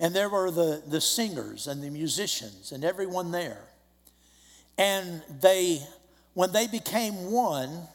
And 0.00 0.14
there 0.14 0.28
were 0.28 0.50
the, 0.50 0.82
the 0.86 1.00
singers 1.00 1.66
and 1.66 1.82
the 1.82 1.90
musicians 1.90 2.72
and 2.72 2.84
everyone 2.84 3.30
there. 3.30 3.62
And 4.76 5.22
they, 5.40 5.80
when 6.34 6.52
they 6.52 6.66
became 6.66 7.30
one, 7.30 7.88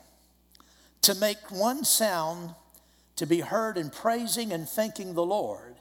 to 1.01 1.15
make 1.15 1.51
one 1.51 1.83
sound 1.83 2.53
to 3.15 3.25
be 3.25 3.39
heard 3.41 3.77
in 3.77 3.89
praising 3.89 4.51
and 4.51 4.67
thanking 4.67 5.13
the 5.13 5.25
Lord, 5.25 5.75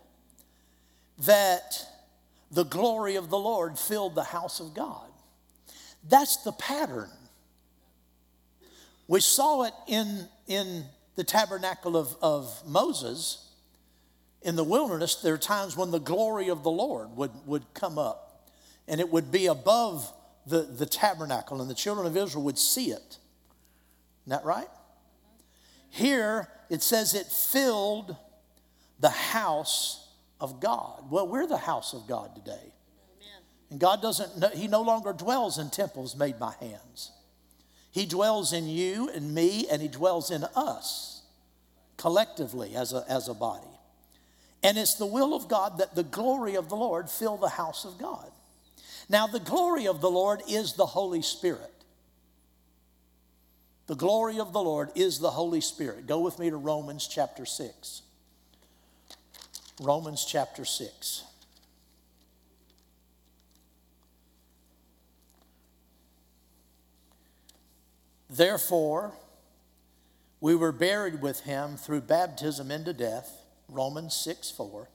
that 1.18 1.86
the 2.50 2.64
glory 2.64 3.16
of 3.16 3.30
the 3.30 3.38
Lord 3.38 3.78
filled 3.78 4.14
the 4.14 4.24
house 4.24 4.60
of 4.60 4.74
God. 4.74 5.08
That's 6.08 6.38
the 6.38 6.52
pattern. 6.52 7.10
We 9.06 9.20
saw 9.20 9.64
it 9.64 9.72
in, 9.86 10.26
in 10.46 10.84
the 11.18 11.24
tabernacle 11.24 11.96
of, 11.96 12.16
of 12.22 12.62
Moses 12.64 13.50
in 14.40 14.54
the 14.54 14.62
wilderness. 14.62 15.16
There 15.16 15.34
are 15.34 15.38
times 15.38 15.76
when 15.76 15.90
the 15.90 15.98
glory 15.98 16.48
of 16.48 16.62
the 16.62 16.70
Lord 16.70 17.16
would, 17.16 17.32
would 17.44 17.64
come 17.74 17.98
up 17.98 18.48
and 18.86 19.00
it 19.00 19.10
would 19.10 19.32
be 19.32 19.46
above 19.46 20.12
the, 20.46 20.62
the 20.62 20.86
tabernacle, 20.86 21.60
and 21.60 21.68
the 21.68 21.74
children 21.74 22.06
of 22.06 22.16
Israel 22.16 22.44
would 22.44 22.56
see 22.56 22.92
it. 22.92 23.18
Isn't 24.22 24.28
that 24.28 24.44
right? 24.44 24.68
Here 25.90 26.48
it 26.70 26.84
says 26.84 27.14
it 27.14 27.26
filled 27.26 28.16
the 29.00 29.10
house 29.10 30.08
of 30.40 30.60
God. 30.60 31.10
Well, 31.10 31.26
we're 31.26 31.48
the 31.48 31.58
house 31.58 31.94
of 31.94 32.06
God 32.06 32.36
today. 32.36 32.52
Amen. 32.52 33.42
And 33.70 33.80
God 33.80 34.00
doesn't, 34.00 34.54
He 34.54 34.68
no 34.68 34.82
longer 34.82 35.12
dwells 35.12 35.58
in 35.58 35.68
temples 35.68 36.14
made 36.14 36.38
by 36.38 36.54
hands. 36.60 37.10
He 37.98 38.06
dwells 38.06 38.52
in 38.52 38.68
you 38.68 39.10
and 39.12 39.34
me, 39.34 39.66
and 39.68 39.82
He 39.82 39.88
dwells 39.88 40.30
in 40.30 40.44
us 40.54 41.22
collectively 41.96 42.76
as 42.76 42.92
a, 42.92 43.04
as 43.08 43.26
a 43.26 43.34
body. 43.34 43.66
And 44.62 44.78
it's 44.78 44.94
the 44.94 45.04
will 45.04 45.34
of 45.34 45.48
God 45.48 45.78
that 45.78 45.96
the 45.96 46.04
glory 46.04 46.54
of 46.54 46.68
the 46.68 46.76
Lord 46.76 47.10
fill 47.10 47.36
the 47.36 47.48
house 47.48 47.84
of 47.84 47.98
God. 47.98 48.30
Now, 49.08 49.26
the 49.26 49.40
glory 49.40 49.88
of 49.88 50.00
the 50.00 50.10
Lord 50.10 50.42
is 50.48 50.74
the 50.74 50.86
Holy 50.86 51.22
Spirit. 51.22 51.72
The 53.88 53.96
glory 53.96 54.38
of 54.38 54.52
the 54.52 54.62
Lord 54.62 54.90
is 54.94 55.18
the 55.18 55.32
Holy 55.32 55.60
Spirit. 55.60 56.06
Go 56.06 56.20
with 56.20 56.38
me 56.38 56.50
to 56.50 56.56
Romans 56.56 57.08
chapter 57.08 57.44
6. 57.44 58.02
Romans 59.80 60.24
chapter 60.24 60.64
6. 60.64 61.24
Therefore, 68.30 69.12
we 70.40 70.54
were 70.54 70.72
buried 70.72 71.20
with 71.22 71.40
him 71.40 71.76
through 71.76 72.02
baptism 72.02 72.70
into 72.70 72.92
death, 72.92 73.30
Romans 73.68 74.14
6 74.14 74.50
4. 74.50 74.88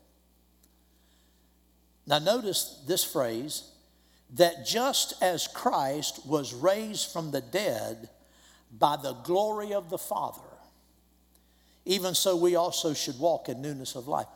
Now, 2.05 2.19
notice 2.19 2.81
this 2.87 3.03
phrase 3.03 3.69
that 4.35 4.65
just 4.65 5.21
as 5.21 5.47
Christ 5.47 6.25
was 6.25 6.53
raised 6.53 7.11
from 7.11 7.31
the 7.31 7.41
dead 7.41 8.09
by 8.71 8.97
the 9.01 9.13
glory 9.13 9.73
of 9.73 9.89
the 9.89 9.97
Father, 9.97 10.41
even 11.85 12.13
so 12.15 12.35
we 12.35 12.55
also 12.55 12.93
should 12.93 13.19
walk 13.19 13.49
in 13.49 13.61
newness 13.61 13.95
of 13.95 14.07
life. 14.07 14.27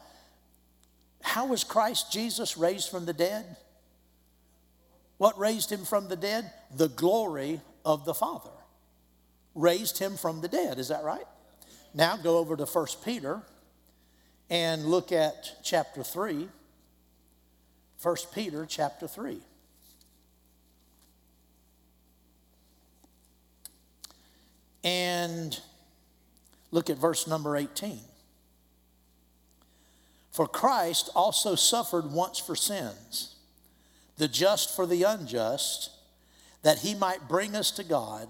How 1.22 1.48
was 1.48 1.64
Christ 1.64 2.12
Jesus 2.12 2.58
raised 2.58 2.90
from 2.90 3.06
the 3.06 3.14
dead? 3.14 3.58
What 5.18 5.38
raised 5.38 5.72
him 5.72 5.84
from 5.84 6.10
the 6.10 6.16
dead? 6.16 6.52
The 6.76 6.90
glory 6.90 7.60
of 7.84 8.06
the 8.06 8.14
Father 8.14 8.52
raised 9.58 9.98
him 9.98 10.16
from 10.16 10.42
the 10.42 10.48
dead. 10.48 10.80
Is 10.80 10.88
that 10.88 11.04
right? 11.04 11.26
Now 11.94 12.16
go 12.16 12.38
over 12.38 12.56
to 12.56 12.66
1 12.66 12.88
Peter 13.04 13.42
and 14.50 14.86
look 14.86 15.12
at 15.12 15.58
chapter 15.64 16.04
3. 16.04 16.48
1 18.02 18.16
Peter 18.34 18.66
chapter 18.66 19.08
3. 19.08 19.40
And 24.84 25.60
look 26.72 26.90
at 26.90 26.98
verse 26.98 27.28
number 27.28 27.58
18. 27.58 28.00
For 30.32 30.48
Christ 30.48 31.10
also 31.16 31.56
suffered 31.56 32.12
once 32.12 32.38
for 32.38 32.56
sins, 32.56 33.36
the 34.18 34.28
just 34.28 34.76
for 34.76 34.86
the 34.86 35.02
unjust, 35.02 35.90
that 36.62 36.80
he 36.80 36.94
might 36.94 37.28
bring 37.28 37.56
us 37.56 37.72
to 37.72 37.84
God, 37.84 38.30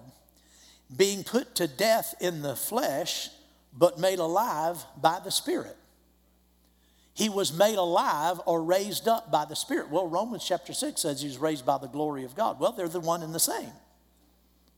being 0.95 1.23
put 1.23 1.55
to 1.55 1.67
death 1.67 2.15
in 2.19 2.41
the 2.41 2.55
flesh, 2.55 3.29
but 3.77 3.99
made 3.99 4.19
alive 4.19 4.83
by 5.01 5.19
the 5.23 5.31
Spirit. 5.31 5.75
He 7.13 7.29
was 7.29 7.51
made 7.51 7.77
alive 7.77 8.39
or 8.45 8.63
raised 8.63 9.07
up 9.07 9.31
by 9.31 9.45
the 9.45 9.55
Spirit. 9.55 9.89
Well, 9.89 10.07
Romans 10.07 10.45
chapter 10.45 10.71
6 10.71 11.01
says 11.01 11.21
he's 11.21 11.39
raised 11.39 11.65
by 11.65 11.79
the 11.79 11.87
glory 11.87 12.23
of 12.23 12.35
God. 12.35 12.59
Well, 12.59 12.73
they're 12.73 12.87
the 12.87 12.99
one 12.99 13.23
and 13.23 13.33
the 13.33 13.39
same. 13.39 13.71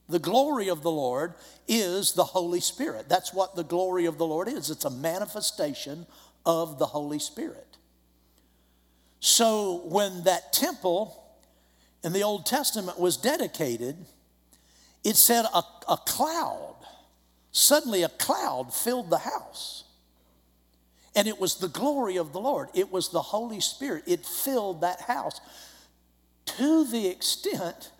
The 0.08 0.18
glory 0.18 0.68
of 0.68 0.82
the 0.82 0.90
Lord 0.90 1.34
is 1.68 2.12
the 2.12 2.24
Holy 2.24 2.60
Spirit. 2.60 3.08
That's 3.08 3.32
what 3.32 3.54
the 3.54 3.62
glory 3.62 4.06
of 4.06 4.18
the 4.18 4.26
Lord 4.26 4.48
is. 4.48 4.70
It's 4.70 4.84
a 4.84 4.90
manifestation 4.90 6.06
of 6.44 6.78
the 6.78 6.86
Holy 6.86 7.18
Spirit. 7.18 7.76
So 9.20 9.82
when 9.84 10.24
that 10.24 10.52
temple 10.52 11.22
in 12.02 12.12
the 12.12 12.22
Old 12.22 12.46
Testament 12.46 12.98
was 12.98 13.18
dedicated, 13.18 13.96
it 15.04 15.16
said 15.16 15.44
a, 15.54 15.62
a 15.88 15.96
cloud, 15.96 16.76
suddenly 17.52 18.02
a 18.02 18.08
cloud 18.08 18.72
filled 18.74 19.10
the 19.10 19.18
house. 19.18 19.84
And 21.16 21.26
it 21.26 21.40
was 21.40 21.56
the 21.56 21.68
glory 21.68 22.16
of 22.16 22.32
the 22.32 22.40
Lord. 22.40 22.68
It 22.74 22.92
was 22.92 23.08
the 23.08 23.22
Holy 23.22 23.60
Spirit. 23.60 24.04
It 24.06 24.24
filled 24.24 24.82
that 24.82 25.00
house 25.00 25.40
to 26.56 26.84
the 26.84 27.08
extent 27.08 27.90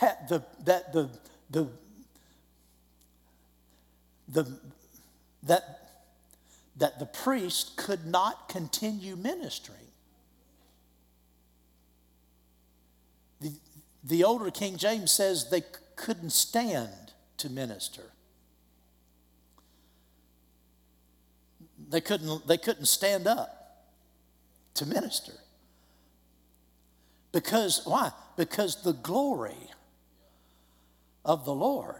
that 0.00 0.28
the, 0.28 0.44
that 0.64 0.92
the, 0.92 1.08
the, 1.50 1.68
the, 4.28 4.58
that, 5.44 5.90
that 6.76 6.98
the 6.98 7.06
priest 7.06 7.76
could 7.76 8.06
not 8.06 8.48
continue 8.48 9.16
ministering. 9.16 9.78
The, 13.40 13.52
the 14.04 14.24
older 14.24 14.50
King 14.50 14.76
James 14.76 15.10
says 15.10 15.48
they 15.48 15.62
couldn't 16.00 16.30
stand 16.30 17.12
to 17.36 17.50
minister. 17.50 18.10
They 21.90 22.00
couldn't, 22.00 22.46
they 22.46 22.56
couldn't 22.56 22.86
stand 22.86 23.26
up 23.26 23.84
to 24.74 24.86
minister. 24.86 25.34
Because, 27.32 27.82
why? 27.84 28.12
Because 28.38 28.82
the 28.82 28.94
glory 28.94 29.70
of 31.22 31.44
the 31.44 31.54
Lord 31.54 31.96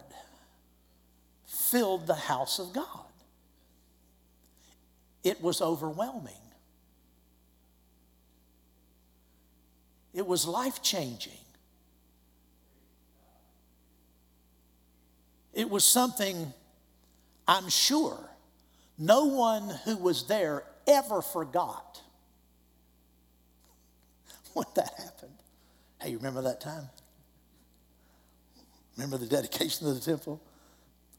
filled 1.45 2.07
the 2.07 2.15
house 2.15 2.59
of 2.59 2.73
God. 2.73 3.05
It 5.23 5.43
was 5.43 5.61
overwhelming. 5.61 6.33
It 10.15 10.27
was 10.27 10.47
life 10.47 10.83
changing. 10.83 11.39
It 15.61 15.68
was 15.68 15.85
something 15.85 16.55
I'm 17.46 17.68
sure 17.68 18.16
no 18.96 19.27
one 19.27 19.68
who 19.85 19.94
was 19.99 20.27
there 20.27 20.64
ever 20.87 21.20
forgot 21.20 22.01
when 24.55 24.64
that 24.75 24.90
happened. 24.96 25.35
Hey, 26.01 26.12
you 26.12 26.16
remember 26.16 26.40
that 26.40 26.62
time? 26.62 26.88
Remember 28.96 29.18
the 29.18 29.27
dedication 29.27 29.87
of 29.87 29.94
the 29.94 30.01
temple? 30.01 30.40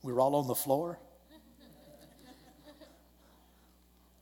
We 0.01 0.11
were 0.11 0.19
all 0.19 0.33
on 0.33 0.47
the 0.47 0.55
floor. 0.55 0.97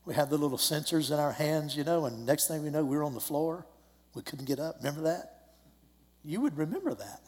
We 0.04 0.16
had 0.16 0.30
the 0.30 0.38
little 0.38 0.58
censers 0.58 1.12
in 1.12 1.20
our 1.20 1.32
hands, 1.32 1.78
you 1.78 1.86
know, 1.86 2.08
and 2.08 2.26
next 2.26 2.50
thing 2.50 2.62
we 2.62 2.70
know, 2.72 2.84
we 2.84 2.98
were 2.98 3.06
on 3.06 3.14
the 3.14 3.22
floor. 3.22 3.66
We 4.16 4.22
couldn't 4.22 4.48
get 4.48 4.60
up. 4.60 4.80
Remember 4.80 5.04
that? 5.04 5.44
You 6.26 6.42
would 6.42 6.58
remember 6.58 6.94
that. 6.94 7.22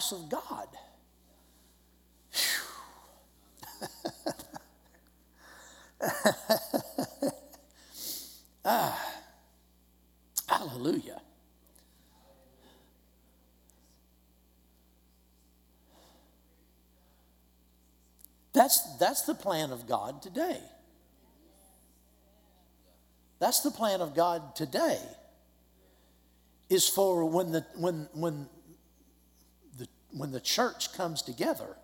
House 0.00 0.12
of 0.12 0.30
God. 0.30 0.68
ah, 8.64 8.98
hallelujah. 10.48 11.20
That's, 18.54 18.96
that's 18.96 19.22
the 19.22 19.34
plan 19.34 19.70
of 19.70 19.86
God 19.86 20.22
today. 20.22 20.60
That's 23.38 23.60
the 23.60 23.70
plan 23.70 24.00
of 24.00 24.14
God 24.14 24.56
today. 24.56 24.98
Is 26.70 26.88
for 26.88 27.28
when 27.28 27.50
the 27.50 27.66
when 27.74 28.08
when 28.12 28.48
when 30.12 30.32
the 30.32 30.40
church 30.40 30.92
comes 30.92 31.22
together, 31.22 31.76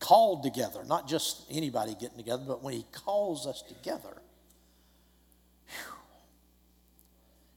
called 0.00 0.42
together, 0.42 0.84
not 0.84 1.08
just 1.08 1.42
anybody 1.50 1.94
getting 1.98 2.16
together, 2.16 2.44
but 2.46 2.62
when 2.62 2.74
he 2.74 2.84
calls 2.92 3.46
us 3.46 3.62
together. 3.62 4.22
Whew, 5.66 5.94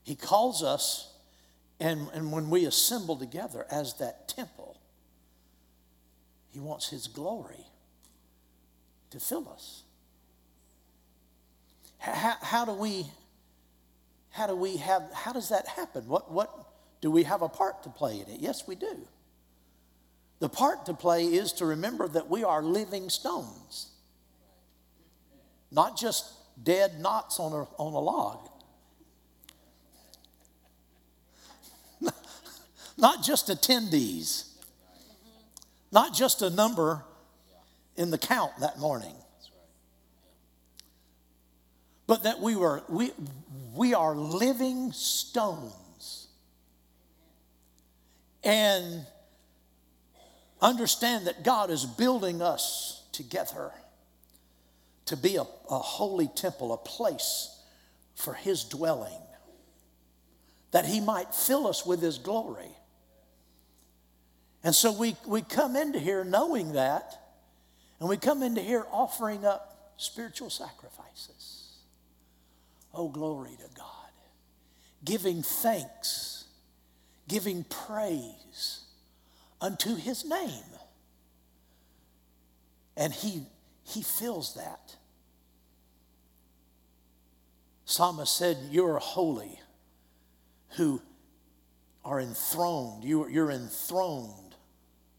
he 0.02 0.14
calls 0.14 0.62
us, 0.62 1.12
and, 1.80 2.08
and 2.14 2.32
when 2.32 2.50
we 2.50 2.64
assemble 2.64 3.16
together 3.16 3.66
as 3.70 3.94
that 3.94 4.28
temple, 4.28 4.78
he 6.50 6.60
wants 6.60 6.88
his 6.88 7.06
glory 7.06 7.66
to 9.10 9.20
fill 9.20 9.48
us. 9.48 9.82
How, 11.98 12.36
how, 12.40 12.64
do 12.64 12.72
we, 12.72 13.06
how 14.30 14.46
do 14.46 14.56
we 14.56 14.76
have, 14.78 15.02
how 15.12 15.32
does 15.32 15.50
that 15.50 15.66
happen? 15.66 16.06
What, 16.08 16.30
what, 16.30 16.68
do 17.00 17.10
we 17.10 17.22
have 17.24 17.42
a 17.42 17.48
part 17.48 17.82
to 17.84 17.90
play 17.90 18.14
in 18.14 18.32
it? 18.32 18.40
Yes, 18.40 18.66
we 18.66 18.74
do. 18.74 19.06
The 20.40 20.48
part 20.48 20.86
to 20.86 20.94
play 20.94 21.24
is 21.24 21.52
to 21.54 21.66
remember 21.66 22.06
that 22.08 22.28
we 22.28 22.44
are 22.44 22.62
living 22.62 23.10
stones, 23.10 23.90
not 25.70 25.98
just 25.98 26.32
dead 26.62 27.00
knots 27.00 27.40
on 27.40 27.52
a, 27.52 27.66
on 27.76 27.92
a 27.92 27.98
log. 27.98 28.48
not 32.96 33.24
just 33.24 33.48
attendees, 33.48 34.48
not 35.90 36.14
just 36.14 36.42
a 36.42 36.50
number 36.50 37.02
in 37.96 38.10
the 38.10 38.18
count 38.18 38.52
that 38.60 38.78
morning. 38.78 39.14
But 42.06 42.22
that 42.22 42.40
we 42.40 42.56
were 42.56 42.82
we 42.88 43.10
we 43.74 43.92
are 43.92 44.14
living 44.14 44.92
stones. 44.92 46.28
And 48.42 49.04
understand 50.60 51.26
that 51.26 51.44
God 51.44 51.70
is 51.70 51.84
building 51.84 52.42
us 52.42 53.02
together 53.12 53.72
to 55.06 55.16
be 55.16 55.36
a, 55.36 55.42
a 55.42 55.78
holy 55.78 56.28
temple, 56.28 56.72
a 56.72 56.76
place 56.76 57.56
for 58.14 58.34
His 58.34 58.64
dwelling, 58.64 59.22
that 60.72 60.84
He 60.84 61.00
might 61.00 61.34
fill 61.34 61.66
us 61.66 61.86
with 61.86 62.02
His 62.02 62.18
glory. 62.18 62.76
And 64.64 64.74
so 64.74 64.92
we, 64.92 65.16
we 65.26 65.42
come 65.42 65.76
into 65.76 65.98
here 65.98 66.24
knowing 66.24 66.72
that 66.72 67.18
and 68.00 68.08
we 68.08 68.16
come 68.16 68.42
into 68.42 68.60
here 68.60 68.86
offering 68.90 69.44
up 69.44 69.94
spiritual 69.96 70.50
sacrifices. 70.50 71.76
Oh, 72.94 73.08
glory 73.08 73.56
to 73.58 73.76
God. 73.76 73.86
Giving 75.04 75.42
thanks, 75.42 76.44
giving 77.28 77.64
praise 77.64 78.80
unto 79.60 79.96
his 79.96 80.24
name. 80.24 80.64
And 82.96 83.12
he, 83.12 83.42
he 83.84 84.02
feels 84.02 84.54
that. 84.54 84.96
Psalmist 87.84 88.36
said, 88.36 88.58
You're 88.70 88.98
holy 88.98 89.58
who 90.76 91.00
are 92.04 92.20
enthroned. 92.20 93.04
You, 93.04 93.28
you're 93.28 93.50
enthroned 93.50 94.54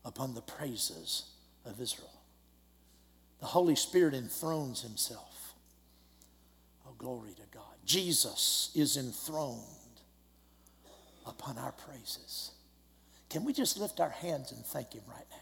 upon 0.06 0.34
the 0.36 0.42
praises 0.42 1.24
of 1.66 1.80
Israel. 1.80 2.12
The 3.40 3.48
Holy 3.48 3.76
Spirit 3.76 4.14
enthrones 4.14 4.82
himself. 4.82 5.54
Oh, 6.86 6.94
glory 6.98 7.32
to 7.32 7.58
God. 7.58 7.64
Jesus 7.86 8.72
is 8.76 8.98
enthroned 8.98 9.64
upon 11.26 11.58
our 11.58 11.72
praises. 11.72 12.52
Can 13.30 13.46
we 13.46 13.54
just 13.54 13.78
lift 13.78 14.00
our 14.00 14.10
hands 14.10 14.52
and 14.52 14.66
thank 14.66 14.94
him 14.94 15.04
right 15.08 15.28
now? 15.32 15.38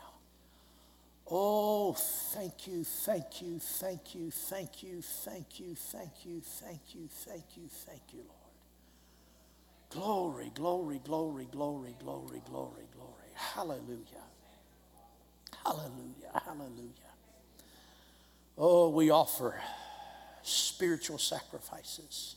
Oh, 1.29 1.93
thank 1.93 2.67
you, 2.67 2.83
thank 2.83 3.41
you, 3.41 3.59
thank 3.59 4.15
you, 4.15 4.31
thank 4.31 4.83
you, 4.83 5.01
thank 5.01 5.59
you, 5.59 5.75
thank 5.75 6.25
you, 6.25 6.41
thank 6.41 6.81
you, 6.95 7.09
thank 7.09 7.43
you, 7.57 7.63
thank 7.69 8.01
you, 8.13 8.19
Lord. 8.19 8.37
Glory, 9.89 10.51
glory, 10.53 10.99
glory, 11.03 11.47
glory, 11.51 11.95
glory, 11.99 12.41
glory, 12.45 12.83
glory. 12.95 13.31
Hallelujah. 13.33 14.23
Hallelujah, 15.65 16.41
hallelujah. 16.45 17.13
Oh, 18.57 18.89
we 18.89 19.09
offer 19.09 19.59
spiritual 20.43 21.17
sacrifices. 21.17 22.35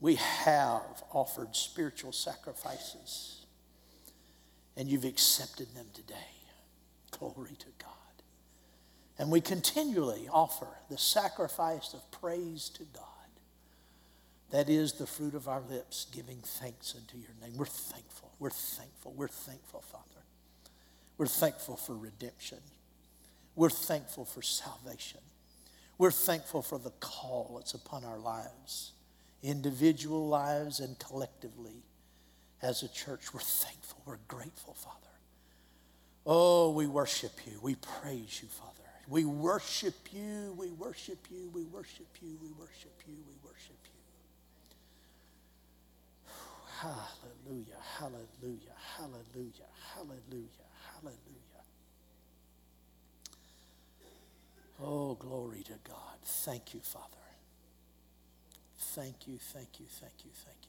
We 0.00 0.16
have 0.16 1.02
offered 1.12 1.54
spiritual 1.54 2.12
sacrifices, 2.12 3.43
and 4.76 4.88
you've 4.88 5.04
accepted 5.04 5.74
them 5.74 5.86
today. 5.94 6.14
Glory 7.10 7.56
to 7.58 7.66
God. 7.78 7.90
And 9.18 9.30
we 9.30 9.40
continually 9.40 10.28
offer 10.30 10.66
the 10.90 10.98
sacrifice 10.98 11.94
of 11.94 12.10
praise 12.10 12.68
to 12.70 12.84
God. 12.92 13.04
That 14.50 14.68
is 14.68 14.94
the 14.94 15.06
fruit 15.06 15.34
of 15.34 15.48
our 15.48 15.62
lips, 15.62 16.06
giving 16.12 16.38
thanks 16.42 16.94
unto 16.96 17.16
your 17.16 17.34
name. 17.40 17.56
We're 17.56 17.66
thankful. 17.66 18.32
We're 18.38 18.50
thankful. 18.50 19.12
We're 19.16 19.28
thankful, 19.28 19.82
Father. 19.82 20.04
We're 21.16 21.26
thankful 21.26 21.76
for 21.76 21.96
redemption. 21.96 22.58
We're 23.56 23.70
thankful 23.70 24.24
for 24.24 24.42
salvation. 24.42 25.20
We're 25.96 26.10
thankful 26.10 26.62
for 26.62 26.78
the 26.78 26.90
call 27.00 27.54
that's 27.56 27.74
upon 27.74 28.04
our 28.04 28.18
lives, 28.18 28.92
individual 29.42 30.28
lives 30.28 30.80
and 30.80 30.98
collectively 30.98 31.84
as 32.64 32.82
a 32.82 32.88
church. 32.88 33.32
We're 33.32 33.40
thankful. 33.40 33.98
We're 34.06 34.18
grateful, 34.26 34.74
Father. 34.74 34.96
Oh, 36.26 36.70
we 36.70 36.86
worship 36.86 37.32
you. 37.46 37.58
We 37.62 37.74
praise 37.74 38.40
you, 38.42 38.48
Father. 38.48 38.70
We 39.08 39.24
worship 39.26 39.94
you. 40.12 40.54
We 40.56 40.70
worship 40.70 41.26
you. 41.30 41.50
We 41.52 41.64
worship 41.64 42.08
you. 42.22 42.38
We 42.40 42.48
worship 42.58 43.02
you. 43.06 43.16
We 43.28 43.34
worship 43.44 43.76
you. 43.84 44.00
Hallelujah. 46.80 47.80
Hallelujah. 47.98 48.74
Hallelujah. 48.96 49.70
Hallelujah. 49.94 50.68
Hallelujah. 50.92 51.44
Oh, 54.82 55.14
glory 55.14 55.62
to 55.64 55.74
God. 55.88 56.18
Thank 56.24 56.74
you, 56.74 56.80
Father. 56.80 57.06
Thank 58.78 59.26
you, 59.26 59.38
thank 59.38 59.80
you, 59.80 59.86
thank 59.88 60.12
you, 60.24 60.30
thank 60.44 60.56
you. 60.62 60.63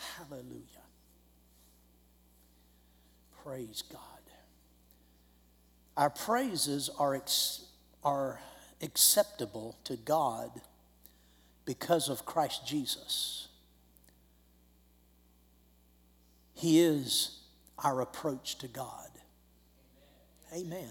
Hallelujah. 0.00 0.64
Praise 3.44 3.82
God. 3.90 4.00
Our 5.96 6.10
praises 6.10 6.88
are, 6.98 7.14
ex- 7.14 7.64
are 8.02 8.40
acceptable 8.80 9.76
to 9.84 9.96
God 9.96 10.50
because 11.64 12.08
of 12.08 12.24
Christ 12.24 12.66
Jesus. 12.66 13.48
He 16.54 16.80
is 16.80 17.38
our 17.78 18.00
approach 18.00 18.58
to 18.58 18.68
God. 18.68 19.10
Amen. 20.54 20.90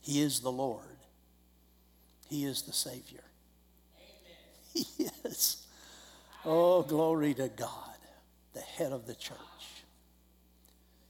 He 0.00 0.20
is 0.20 0.40
the 0.40 0.52
Lord. 0.52 0.84
He 2.28 2.44
is 2.44 2.62
the 2.62 2.72
Savior. 2.72 3.24
Amen. 3.96 4.86
He 4.96 5.08
is. 5.24 5.59
Oh, 6.44 6.82
glory 6.82 7.34
to 7.34 7.48
God, 7.48 7.96
the 8.54 8.60
head 8.60 8.92
of 8.92 9.06
the 9.06 9.14
church. 9.14 9.36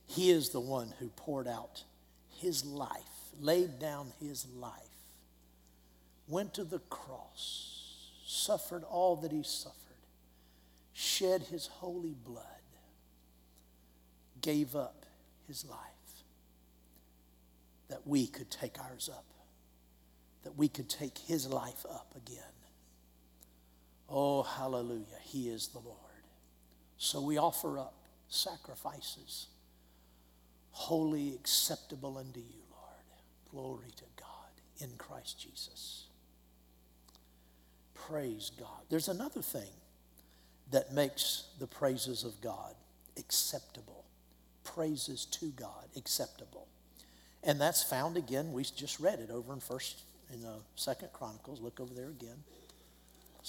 He 0.06 0.30
is 0.30 0.50
the 0.50 0.60
one 0.60 0.92
who 0.98 1.08
poured 1.10 1.46
out 1.46 1.84
his 2.38 2.64
life, 2.64 2.98
laid 3.40 3.78
down 3.78 4.12
his 4.20 4.46
life, 4.56 4.72
went 6.28 6.54
to 6.54 6.64
the 6.64 6.80
cross, 6.90 8.10
suffered 8.26 8.82
all 8.84 9.16
that 9.16 9.30
he 9.30 9.42
suffered, 9.42 9.76
shed 10.92 11.42
his 11.42 11.68
holy 11.68 12.14
blood, 12.24 12.44
gave 14.40 14.74
up 14.74 15.06
his 15.46 15.64
life 15.64 15.78
that 17.88 18.06
we 18.06 18.26
could 18.26 18.50
take 18.50 18.80
ours 18.80 19.08
up 19.12 19.24
that 20.44 20.56
we 20.56 20.68
could 20.68 20.88
take 20.88 21.18
his 21.18 21.46
life 21.46 21.84
up 21.90 22.14
again. 22.16 22.42
Oh, 24.10 24.42
hallelujah. 24.42 25.04
He 25.22 25.48
is 25.48 25.68
the 25.68 25.78
Lord. 25.78 25.96
So 26.98 27.20
we 27.20 27.38
offer 27.38 27.78
up 27.78 27.94
sacrifices, 28.28 29.46
holy, 30.72 31.34
acceptable 31.34 32.18
unto 32.18 32.40
you, 32.40 32.62
Lord. 32.70 33.04
Glory 33.50 33.90
to 33.96 34.04
God 34.16 34.26
in 34.80 34.90
Christ 34.98 35.40
Jesus. 35.40 36.06
Praise 37.94 38.50
God. 38.58 38.82
There's 38.88 39.08
another 39.08 39.42
thing 39.42 39.70
that 40.72 40.92
makes 40.92 41.44
the 41.58 41.66
praises 41.66 42.24
of 42.24 42.40
God 42.40 42.74
acceptable. 43.16 44.04
Praises 44.64 45.24
to 45.26 45.46
God 45.46 45.86
acceptable. 45.96 46.66
And 47.42 47.60
that's 47.60 47.82
found 47.82 48.16
again, 48.16 48.52
we 48.52 48.64
just 48.64 49.00
read 49.00 49.20
it 49.20 49.30
over 49.30 49.52
in 49.52 49.60
first 49.60 50.02
in 50.32 50.42
the 50.42 50.56
second 50.76 51.12
Chronicles. 51.12 51.60
Look 51.60 51.80
over 51.80 51.94
there 51.94 52.08
again. 52.08 52.36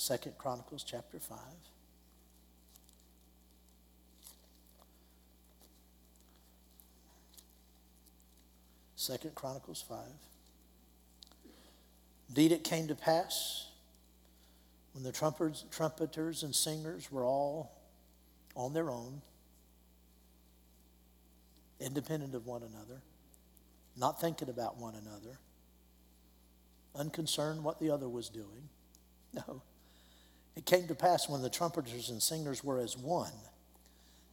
Second 0.01 0.35
Chronicles 0.39 0.83
chapter 0.83 1.19
5. 1.19 1.37
Second 8.95 9.35
Chronicles 9.35 9.85
5. 9.87 9.99
Indeed, 12.29 12.51
it 12.51 12.63
came 12.63 12.87
to 12.87 12.95
pass 12.95 13.67
when 14.93 15.03
the 15.03 15.11
trumpeters, 15.11 15.65
trumpeters 15.69 16.41
and 16.41 16.55
singers 16.55 17.11
were 17.11 17.23
all 17.23 17.71
on 18.55 18.73
their 18.73 18.89
own, 18.89 19.21
independent 21.79 22.33
of 22.33 22.47
one 22.47 22.63
another, 22.63 23.03
not 23.95 24.19
thinking 24.19 24.49
about 24.49 24.77
one 24.77 24.95
another, 24.95 25.37
unconcerned 26.95 27.63
what 27.63 27.79
the 27.79 27.91
other 27.91 28.09
was 28.09 28.29
doing. 28.29 28.67
No. 29.33 29.61
It 30.55 30.65
came 30.65 30.87
to 30.87 30.95
pass 30.95 31.29
when 31.29 31.41
the 31.41 31.49
trumpeters 31.49 32.09
and 32.09 32.21
singers 32.21 32.63
were 32.63 32.79
as 32.79 32.97
one 32.97 33.31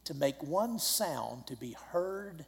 to 0.05 0.13
make 0.13 0.41
one 0.41 0.79
sound 0.79 1.47
to 1.47 1.55
be 1.55 1.75
heard 1.91 2.45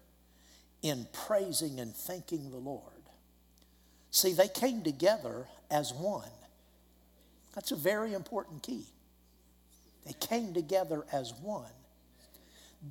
in 0.81 1.07
praising 1.13 1.79
and 1.79 1.95
thanking 1.95 2.49
the 2.49 2.57
Lord. 2.57 2.83
See, 4.09 4.33
they 4.33 4.47
came 4.47 4.81
together 4.81 5.45
as 5.69 5.93
one. 5.93 6.29
That's 7.53 7.71
a 7.71 7.75
very 7.75 8.13
important 8.13 8.63
key. 8.63 8.85
They 10.05 10.13
came 10.13 10.53
together 10.53 11.05
as 11.11 11.33
one. 11.41 11.71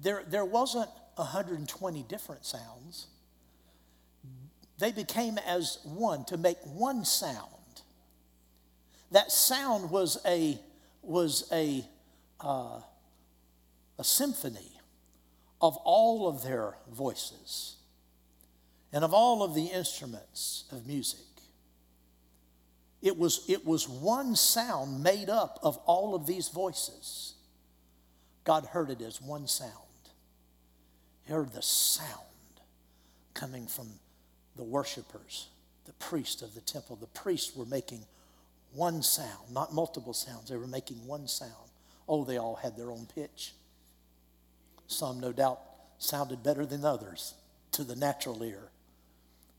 There, 0.02 0.22
there 0.26 0.44
wasn't 0.44 0.88
120 1.16 2.02
different 2.04 2.44
sounds. 2.44 3.08
They 4.78 4.92
became 4.92 5.36
as 5.38 5.78
one 5.84 6.24
to 6.26 6.38
make 6.38 6.58
one 6.64 7.04
sound. 7.04 7.48
That 9.10 9.32
sound 9.32 9.90
was 9.90 10.18
a, 10.24 10.58
was 11.02 11.48
a, 11.52 11.84
uh, 12.40 12.80
a 13.98 14.04
symphony 14.04 14.80
of 15.60 15.76
all 15.78 16.28
of 16.28 16.42
their 16.42 16.76
voices 16.90 17.76
and 18.92 19.04
of 19.04 19.14
all 19.14 19.42
of 19.42 19.54
the 19.54 19.66
instruments 19.66 20.64
of 20.72 20.86
music. 20.86 21.20
It 23.02 23.16
was, 23.16 23.44
it 23.48 23.64
was 23.64 23.88
one 23.88 24.36
sound 24.36 25.02
made 25.02 25.30
up 25.30 25.58
of 25.62 25.76
all 25.86 26.14
of 26.14 26.26
these 26.26 26.48
voices. 26.48 27.34
God 28.44 28.66
heard 28.66 28.90
it 28.90 29.00
as 29.00 29.22
one 29.22 29.46
sound. 29.46 29.72
He 31.24 31.32
heard 31.32 31.52
the 31.52 31.62
sound 31.62 32.10
coming 33.32 33.66
from 33.66 33.88
the 34.56 34.64
worshipers, 34.64 35.48
the 35.86 35.92
priest 35.94 36.42
of 36.42 36.54
the 36.54 36.60
temple. 36.60 36.96
The 36.96 37.06
priests 37.06 37.56
were 37.56 37.64
making 37.64 38.04
one 38.74 39.02
sound, 39.02 39.52
not 39.52 39.74
multiple 39.74 40.14
sounds. 40.14 40.48
They 40.48 40.56
were 40.56 40.66
making 40.66 41.06
one 41.06 41.26
sound. 41.26 41.52
Oh, 42.08 42.24
they 42.24 42.38
all 42.38 42.56
had 42.56 42.76
their 42.76 42.90
own 42.90 43.06
pitch. 43.14 43.54
Some, 44.86 45.20
no 45.20 45.32
doubt, 45.32 45.60
sounded 45.98 46.42
better 46.42 46.66
than 46.66 46.84
others 46.84 47.34
to 47.72 47.84
the 47.84 47.96
natural 47.96 48.42
ear, 48.42 48.70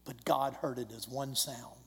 but 0.06 0.26
God 0.26 0.54
heard 0.54 0.78
it 0.78 0.91
as 0.95 1.08
one 1.08 1.36
sound 1.36 1.82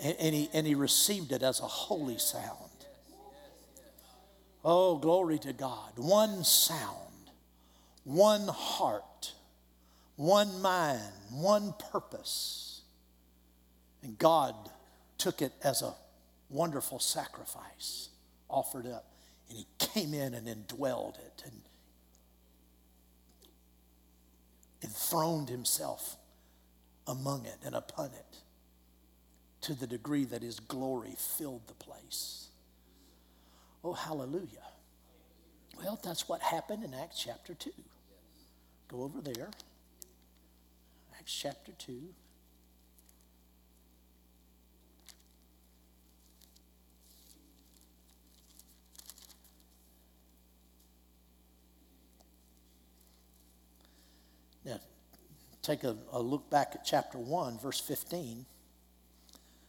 and, 0.00 0.16
and, 0.18 0.34
he, 0.34 0.50
and 0.52 0.66
he 0.66 0.74
received 0.74 1.32
it 1.32 1.42
as 1.42 1.60
a 1.60 1.66
holy 1.66 2.18
sound. 2.18 2.70
Oh, 4.64 4.96
glory 4.96 5.38
to 5.40 5.52
God. 5.52 5.92
One 5.96 6.42
sound, 6.42 7.30
one 8.04 8.48
heart, 8.48 9.32
one 10.16 10.62
mind, 10.62 11.02
one 11.30 11.74
purpose. 11.92 12.80
And 14.02 14.18
God 14.18 14.54
took 15.18 15.42
it 15.42 15.52
as 15.62 15.82
a 15.82 15.94
wonderful 16.48 16.98
sacrifice 16.98 18.08
offered 18.48 18.86
up. 18.86 19.10
And 19.48 19.58
he 19.58 19.66
came 19.78 20.14
in 20.14 20.34
and 20.34 20.46
indwelled 20.46 21.18
it 21.18 21.42
and 21.44 21.60
enthroned 24.82 25.48
himself 25.48 26.16
among 27.06 27.44
it 27.44 27.58
and 27.64 27.74
upon 27.74 28.06
it 28.06 28.38
to 29.62 29.74
the 29.74 29.86
degree 29.86 30.24
that 30.24 30.42
his 30.42 30.60
glory 30.60 31.14
filled 31.16 31.66
the 31.66 31.74
place. 31.74 32.48
Oh, 33.82 33.92
hallelujah. 33.92 34.64
Well, 35.78 35.98
that's 36.02 36.28
what 36.28 36.40
happened 36.40 36.84
in 36.84 36.94
Acts 36.94 37.22
chapter 37.22 37.54
2. 37.54 37.70
Go 38.88 39.02
over 39.02 39.20
there. 39.20 39.50
Acts 41.18 41.34
chapter 41.34 41.72
2. 41.78 42.00
Now, 54.64 54.80
take 55.64 55.84
a, 55.84 55.96
a 56.12 56.20
look 56.20 56.50
back 56.50 56.72
at 56.74 56.84
chapter 56.84 57.18
1, 57.18 57.58
verse 57.58 57.80
15 57.80 58.46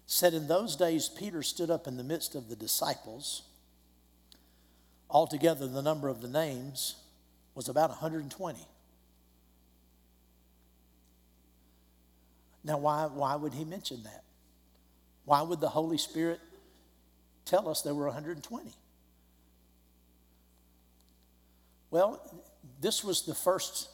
said, 0.06 0.34
In 0.34 0.48
those 0.48 0.76
days, 0.76 1.10
Peter 1.10 1.42
stood 1.42 1.70
up 1.70 1.88
in 1.88 1.98
the 1.98 2.04
midst 2.04 2.36
of 2.36 2.50
the 2.50 2.56
disciples. 2.56 3.44
Altogether, 5.10 5.68
the 5.68 5.82
number 5.82 6.10
of 6.10 6.22
the 6.22 6.28
names 6.28 6.96
was 7.56 7.70
about 7.70 7.90
120. 7.90 8.60
Now, 12.64 12.78
why, 12.78 13.06
why 13.06 13.36
would 13.36 13.54
he 13.54 13.64
mention 13.64 14.04
that? 14.04 14.24
Why 15.26 15.42
would 15.42 15.62
the 15.62 15.70
Holy 15.70 15.98
Spirit 15.98 16.40
tell 17.46 17.70
us 17.70 17.82
there 17.82 17.94
were 17.94 18.06
120? 18.06 18.72
Well, 21.92 22.44
this 22.82 23.04
was 23.04 23.26
the 23.26 23.36
first 23.36 23.90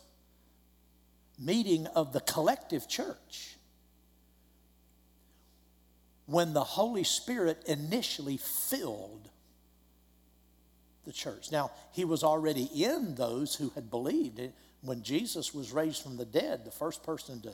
meeting 1.42 1.88
of 1.88 2.14
the 2.14 2.22
collective 2.22 2.88
church 2.88 3.58
when 6.26 6.54
the 6.54 6.64
Holy 6.64 7.04
Spirit 7.04 7.64
initially 7.68 8.38
filled 8.38 9.30
the 11.06 11.12
church. 11.12 11.52
Now, 11.52 11.72
he 11.92 12.06
was 12.06 12.24
already 12.24 12.70
in 12.74 13.16
those 13.16 13.56
who 13.56 13.70
had 13.70 13.90
believed. 13.90 14.40
When 14.82 15.04
Jesus 15.04 15.54
was 15.54 15.72
raised 15.72 16.02
from 16.04 16.18
the 16.18 16.26
dead, 16.26 16.64
the 16.64 16.72
first 16.72 17.04
person 17.04 17.42
to, 17.42 17.54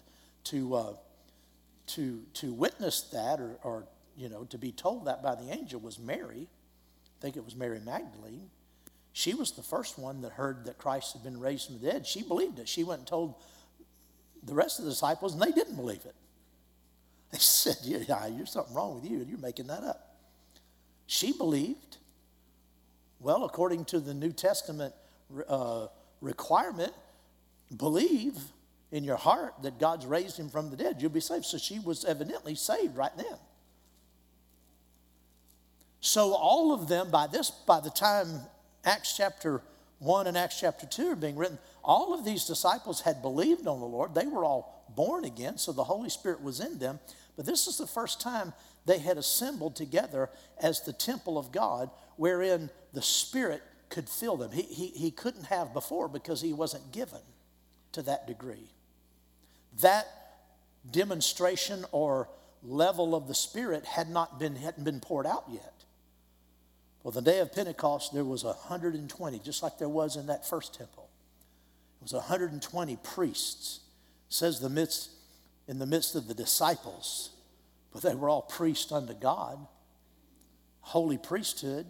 to, 0.51 0.75
uh, 0.75 0.93
to, 1.87 2.21
to 2.35 2.53
witness 2.53 3.01
that 3.13 3.39
or, 3.39 3.57
or, 3.63 3.87
you 4.15 4.29
know, 4.29 4.43
to 4.45 4.57
be 4.57 4.71
told 4.71 5.05
that 5.05 5.23
by 5.23 5.35
the 5.35 5.51
angel 5.51 5.79
was 5.79 5.97
Mary. 5.97 6.47
I 6.47 7.21
think 7.21 7.35
it 7.35 7.45
was 7.45 7.55
Mary 7.55 7.79
Magdalene. 7.79 8.49
She 9.13 9.33
was 9.33 9.53
the 9.53 9.63
first 9.63 9.97
one 9.97 10.21
that 10.21 10.33
heard 10.33 10.65
that 10.65 10.77
Christ 10.77 11.13
had 11.13 11.23
been 11.23 11.39
raised 11.39 11.65
from 11.65 11.79
the 11.79 11.91
dead. 11.91 12.05
She 12.05 12.21
believed 12.21 12.59
it. 12.59 12.69
She 12.69 12.83
went 12.83 12.99
and 12.99 13.07
told 13.07 13.35
the 14.43 14.53
rest 14.53 14.79
of 14.79 14.85
the 14.85 14.91
disciples, 14.91 15.33
and 15.33 15.41
they 15.41 15.51
didn't 15.51 15.75
believe 15.75 16.05
it. 16.05 16.15
They 17.31 17.37
said, 17.39 17.77
yeah, 17.83 18.27
You're 18.27 18.45
something 18.45 18.73
wrong 18.73 18.95
with 18.95 19.09
you, 19.09 19.19
and 19.19 19.27
you're 19.27 19.39
making 19.39 19.67
that 19.67 19.83
up. 19.83 20.15
She 21.05 21.31
believed. 21.31 21.97
Well, 23.19 23.45
according 23.45 23.85
to 23.85 23.99
the 23.99 24.13
New 24.13 24.31
Testament 24.31 24.93
uh, 25.47 25.87
requirement, 26.21 26.93
believe 27.75 28.37
in 28.91 29.03
your 29.03 29.17
heart 29.17 29.53
that 29.63 29.79
God's 29.79 30.05
raised 30.05 30.37
him 30.37 30.49
from 30.49 30.69
the 30.69 30.77
dead. 30.77 30.97
You'll 31.01 31.11
be 31.11 31.19
saved. 31.19 31.45
So 31.45 31.57
she 31.57 31.79
was 31.79 32.05
evidently 32.05 32.55
saved 32.55 32.95
right 32.95 33.15
then. 33.17 33.37
So 35.99 36.33
all 36.33 36.73
of 36.73 36.87
them, 36.87 37.09
by 37.09 37.27
this, 37.27 37.49
by 37.49 37.79
the 37.79 37.89
time 37.89 38.27
Acts 38.85 39.17
chapter 39.17 39.61
1 39.99 40.27
and 40.27 40.37
Acts 40.37 40.59
chapter 40.59 40.85
2 40.85 41.11
are 41.11 41.15
being 41.15 41.35
written, 41.35 41.57
all 41.87 42.13
of 42.13 42.25
these 42.25 42.45
disciples 42.45 43.01
had 43.01 43.21
believed 43.21 43.65
on 43.65 43.79
the 43.79 43.85
Lord. 43.85 44.13
They 44.13 44.27
were 44.27 44.43
all 44.43 44.85
born 44.89 45.23
again, 45.23 45.57
so 45.57 45.71
the 45.71 45.85
Holy 45.85 46.09
Spirit 46.09 46.43
was 46.43 46.59
in 46.59 46.79
them. 46.79 46.99
But 47.37 47.45
this 47.45 47.65
is 47.65 47.77
the 47.77 47.87
first 47.87 48.19
time 48.19 48.53
they 48.85 48.99
had 48.99 49.17
assembled 49.17 49.77
together 49.77 50.29
as 50.61 50.81
the 50.81 50.91
temple 50.91 51.37
of 51.37 51.53
God, 51.53 51.89
wherein 52.17 52.69
the 52.93 53.01
Spirit 53.01 53.63
could 53.89 54.09
fill 54.09 54.35
them. 54.35 54.51
He, 54.51 54.63
he, 54.63 54.87
he 54.87 55.11
couldn't 55.11 55.45
have 55.45 55.73
before 55.73 56.09
because 56.09 56.41
he 56.41 56.51
wasn't 56.51 56.91
given 56.91 57.21
to 57.93 58.01
that 58.01 58.27
degree. 58.27 58.69
That 59.81 60.07
demonstration 60.91 61.85
or 61.93 62.27
level 62.63 63.15
of 63.15 63.29
the 63.29 63.35
Spirit 63.35 63.85
had 63.85 64.09
not 64.09 64.39
been, 64.39 64.57
hadn't 64.57 64.83
been 64.83 64.99
poured 64.99 65.25
out 65.25 65.45
yet. 65.49 65.85
Well, 67.01 67.13
the 67.13 67.21
day 67.21 67.39
of 67.39 67.53
Pentecost, 67.53 68.13
there 68.13 68.25
was 68.25 68.43
120, 68.43 69.39
just 69.39 69.63
like 69.63 69.77
there 69.77 69.87
was 69.87 70.17
in 70.17 70.27
that 70.27 70.45
first 70.45 70.75
temple. 70.75 71.06
It 71.99 72.03
was 72.03 72.13
120 72.13 72.97
priests. 73.03 73.79
It 74.29 74.33
says 74.33 74.59
the 74.59 74.69
midst, 74.69 75.09
in 75.67 75.79
the 75.79 75.85
midst 75.85 76.15
of 76.15 76.27
the 76.27 76.33
disciples, 76.33 77.31
but 77.91 78.01
they 78.01 78.15
were 78.15 78.29
all 78.29 78.43
priests 78.43 78.91
unto 78.91 79.13
God, 79.13 79.57
holy 80.81 81.17
priesthood. 81.17 81.85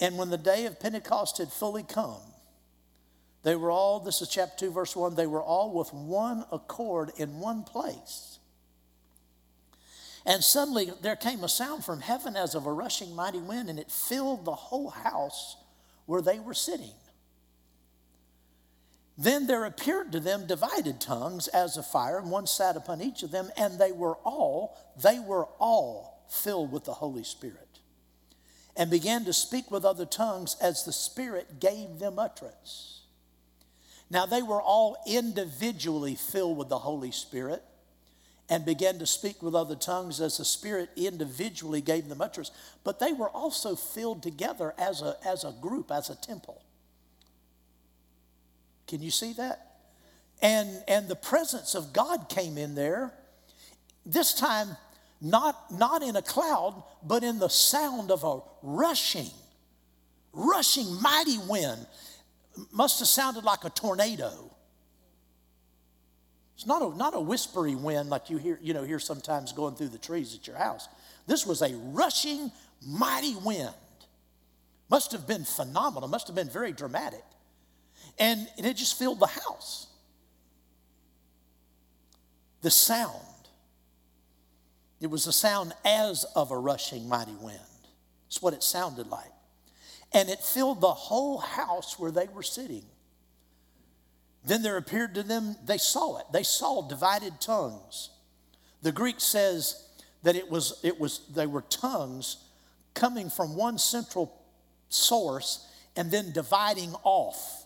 And 0.00 0.18
when 0.18 0.30
the 0.30 0.38
day 0.38 0.66
of 0.66 0.80
Pentecost 0.80 1.38
had 1.38 1.52
fully 1.52 1.82
come, 1.82 2.20
they 3.44 3.54
were 3.54 3.70
all, 3.70 4.00
this 4.00 4.22
is 4.22 4.28
chapter 4.28 4.66
2, 4.66 4.72
verse 4.72 4.96
1, 4.96 5.14
they 5.14 5.26
were 5.26 5.42
all 5.42 5.72
with 5.72 5.92
one 5.92 6.44
accord 6.50 7.12
in 7.18 7.38
one 7.38 7.62
place. 7.62 8.38
And 10.26 10.42
suddenly 10.42 10.90
there 11.02 11.16
came 11.16 11.44
a 11.44 11.48
sound 11.48 11.84
from 11.84 12.00
heaven 12.00 12.36
as 12.36 12.54
of 12.54 12.66
a 12.66 12.72
rushing 12.72 13.14
mighty 13.14 13.40
wind, 13.40 13.68
and 13.68 13.78
it 13.78 13.90
filled 13.90 14.44
the 14.44 14.54
whole 14.54 14.88
house 14.88 15.56
where 16.06 16.22
they 16.22 16.38
were 16.38 16.54
sitting. 16.54 16.94
Then 19.16 19.46
there 19.46 19.64
appeared 19.64 20.12
to 20.12 20.20
them 20.20 20.46
divided 20.46 21.00
tongues 21.00 21.46
as 21.48 21.76
of 21.76 21.86
fire, 21.86 22.18
and 22.18 22.30
one 22.30 22.46
sat 22.46 22.76
upon 22.76 23.00
each 23.00 23.22
of 23.22 23.30
them, 23.30 23.50
and 23.56 23.78
they 23.78 23.92
were 23.92 24.16
all, 24.24 24.76
they 25.00 25.20
were 25.20 25.46
all 25.58 26.24
filled 26.28 26.72
with 26.72 26.84
the 26.84 26.94
Holy 26.94 27.22
Spirit, 27.22 27.78
and 28.76 28.90
began 28.90 29.24
to 29.24 29.32
speak 29.32 29.70
with 29.70 29.84
other 29.84 30.06
tongues 30.06 30.56
as 30.60 30.84
the 30.84 30.92
Spirit 30.92 31.60
gave 31.60 32.00
them 32.00 32.18
utterance. 32.18 33.02
Now, 34.10 34.26
they 34.26 34.42
were 34.42 34.60
all 34.60 34.96
individually 35.06 36.16
filled 36.16 36.58
with 36.58 36.68
the 36.68 36.78
Holy 36.78 37.10
Spirit 37.10 37.62
and 38.48 38.64
began 38.64 38.98
to 38.98 39.06
speak 39.06 39.42
with 39.42 39.54
other 39.54 39.76
tongues 39.76 40.20
as 40.20 40.36
the 40.36 40.44
Spirit 40.44 40.90
individually 40.96 41.80
gave 41.80 42.08
them 42.08 42.20
utterance. 42.20 42.50
But 42.82 42.98
they 42.98 43.12
were 43.12 43.30
also 43.30 43.74
filled 43.74 44.22
together 44.22 44.74
as 44.76 45.00
a, 45.00 45.16
as 45.24 45.44
a 45.44 45.54
group, 45.60 45.90
as 45.90 46.10
a 46.10 46.16
temple. 46.16 46.63
Can 48.86 49.02
you 49.02 49.10
see 49.10 49.32
that? 49.34 49.74
And, 50.42 50.68
and 50.88 51.08
the 51.08 51.16
presence 51.16 51.74
of 51.74 51.92
God 51.92 52.28
came 52.28 52.58
in 52.58 52.74
there, 52.74 53.12
this 54.04 54.34
time 54.34 54.76
not, 55.20 55.70
not 55.70 56.02
in 56.02 56.16
a 56.16 56.22
cloud, 56.22 56.82
but 57.02 57.24
in 57.24 57.38
the 57.38 57.48
sound 57.48 58.10
of 58.10 58.24
a 58.24 58.40
rushing, 58.62 59.30
rushing 60.32 61.00
mighty 61.00 61.38
wind 61.48 61.86
must 62.72 62.98
have 62.98 63.08
sounded 63.08 63.42
like 63.42 63.64
a 63.64 63.70
tornado. 63.70 64.50
It's 66.54 66.66
not 66.66 66.82
a, 66.82 66.96
not 66.96 67.14
a 67.14 67.20
whispery 67.20 67.74
wind 67.74 68.10
like 68.10 68.30
you 68.30 68.36
hear, 68.36 68.58
you 68.62 68.74
know, 68.74 68.84
hear 68.84 68.98
sometimes 68.98 69.52
going 69.52 69.74
through 69.74 69.88
the 69.88 69.98
trees 69.98 70.34
at 70.34 70.46
your 70.46 70.56
house. 70.56 70.88
This 71.26 71.46
was 71.46 71.62
a 71.62 71.74
rushing, 71.74 72.52
mighty 72.86 73.34
wind. 73.34 73.74
Must 74.90 75.10
have 75.12 75.26
been 75.26 75.44
phenomenal, 75.44 76.08
must 76.08 76.26
have 76.26 76.36
been 76.36 76.50
very 76.50 76.72
dramatic. 76.72 77.24
And, 78.18 78.48
and 78.56 78.66
it 78.66 78.76
just 78.76 78.98
filled 78.98 79.20
the 79.20 79.26
house. 79.26 79.88
The 82.62 82.70
sound. 82.70 83.20
It 85.00 85.08
was 85.08 85.26
a 85.26 85.32
sound 85.32 85.72
as 85.84 86.24
of 86.36 86.50
a 86.50 86.58
rushing 86.58 87.08
mighty 87.08 87.34
wind. 87.40 87.58
It's 88.26 88.40
what 88.40 88.54
it 88.54 88.62
sounded 88.62 89.08
like 89.08 89.30
and 90.14 90.28
it 90.28 90.40
filled 90.40 90.80
the 90.80 90.94
whole 90.94 91.38
house 91.38 91.98
where 91.98 92.12
they 92.12 92.28
were 92.32 92.44
sitting. 92.44 92.84
Then 94.46 94.62
there 94.62 94.76
appeared 94.76 95.14
to 95.16 95.24
them, 95.24 95.56
they 95.66 95.78
saw 95.78 96.18
it. 96.18 96.26
They 96.32 96.44
saw 96.44 96.86
divided 96.86 97.40
tongues. 97.40 98.10
The 98.82 98.92
Greek 98.92 99.16
says 99.18 99.88
that 100.22 100.36
it 100.36 100.48
was, 100.48 100.78
it 100.84 101.00
was, 101.00 101.22
they 101.34 101.46
were 101.46 101.62
tongues 101.62 102.36
coming 102.94 103.28
from 103.28 103.56
one 103.56 103.76
central 103.76 104.40
source 104.88 105.66
and 105.96 106.10
then 106.10 106.30
dividing 106.30 106.94
off, 107.02 107.63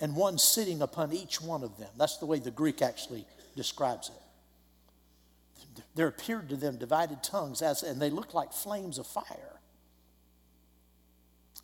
and 0.00 0.14
one 0.14 0.38
sitting 0.38 0.82
upon 0.82 1.12
each 1.12 1.40
one 1.40 1.62
of 1.62 1.78
them. 1.78 1.88
That's 1.96 2.18
the 2.18 2.26
way 2.26 2.38
the 2.38 2.50
Greek 2.50 2.82
actually 2.82 3.24
describes 3.54 4.10
it. 4.10 5.82
There 5.94 6.08
appeared 6.08 6.48
to 6.50 6.56
them 6.56 6.76
divided 6.76 7.22
tongues, 7.22 7.62
as, 7.62 7.82
and 7.82 8.00
they 8.00 8.10
looked 8.10 8.34
like 8.34 8.52
flames 8.52 8.98
of 8.98 9.06
fire. 9.06 9.60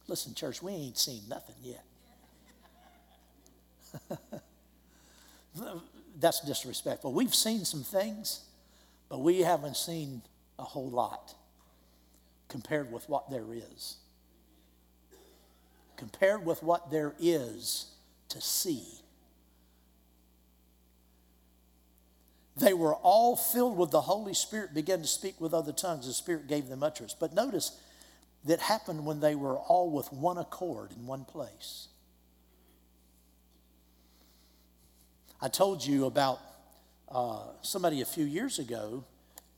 Listen, 0.07 0.35
church, 0.35 0.63
we 0.63 0.73
ain't 0.73 0.99
seen 0.99 1.23
nothing 1.29 1.55
yet. 1.63 1.85
That's 6.19 6.41
disrespectful. 6.41 7.13
We've 7.13 7.35
seen 7.35 7.65
some 7.65 7.83
things, 7.83 8.41
but 9.09 9.21
we 9.21 9.41
haven't 9.41 9.77
seen 9.77 10.23
a 10.59 10.65
whole 10.65 10.91
lot 10.91 11.35
compared 12.49 12.93
with 12.93 13.09
what 13.09 13.31
there 13.31 13.53
is. 13.53 13.97
Compared 15.97 16.45
with 16.45 16.63
what 16.63 16.91
there 16.91 17.15
is 17.19 17.92
to 18.33 18.41
see. 18.41 18.85
They 22.57 22.75
were 22.75 22.95
all 22.95 23.35
filled 23.35 23.79
with 23.79 23.91
the 23.91 24.03
Holy 24.03 24.35
Spirit, 24.35 24.75
began 24.75 25.01
to 25.01 25.07
speak 25.07 25.41
with 25.41 25.55
other 25.55 25.73
tongues. 25.73 26.07
The 26.07 26.13
Spirit 26.13 26.49
gave 26.49 26.69
them 26.69 26.83
utterance. 26.83 27.17
But 27.19 27.33
notice, 27.33 27.73
that 28.45 28.61
happened 28.61 29.07
when 29.07 29.21
they 29.21 29.35
were 29.35 29.57
all 29.57 29.91
with 29.91 30.13
one 30.13 30.39
accord 30.39 30.91
in 30.93 31.07
one 31.07 31.25
place. 31.25 31.89
I 35.41 35.49
told 35.49 35.85
you 35.85 36.07
about 36.07 36.41
uh, 37.09 37.43
somebody 37.63 38.01
a 38.01 38.05
few 38.05 38.25
years 38.25 38.59
ago 38.59 39.05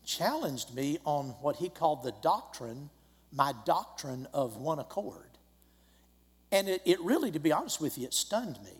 challenged 0.04 0.74
me 0.74 0.98
on 1.04 1.30
what 1.40 1.56
he 1.56 1.68
called 1.68 2.02
the 2.02 2.12
doctrine, 2.22 2.90
my 3.32 3.52
doctrine 3.64 4.26
of 4.32 4.56
one 4.56 4.78
accord. 4.78 5.33
And 6.54 6.68
it, 6.68 6.82
it 6.84 7.00
really, 7.00 7.32
to 7.32 7.40
be 7.40 7.50
honest 7.50 7.80
with 7.80 7.98
you, 7.98 8.04
it 8.04 8.14
stunned 8.14 8.60
me 8.62 8.70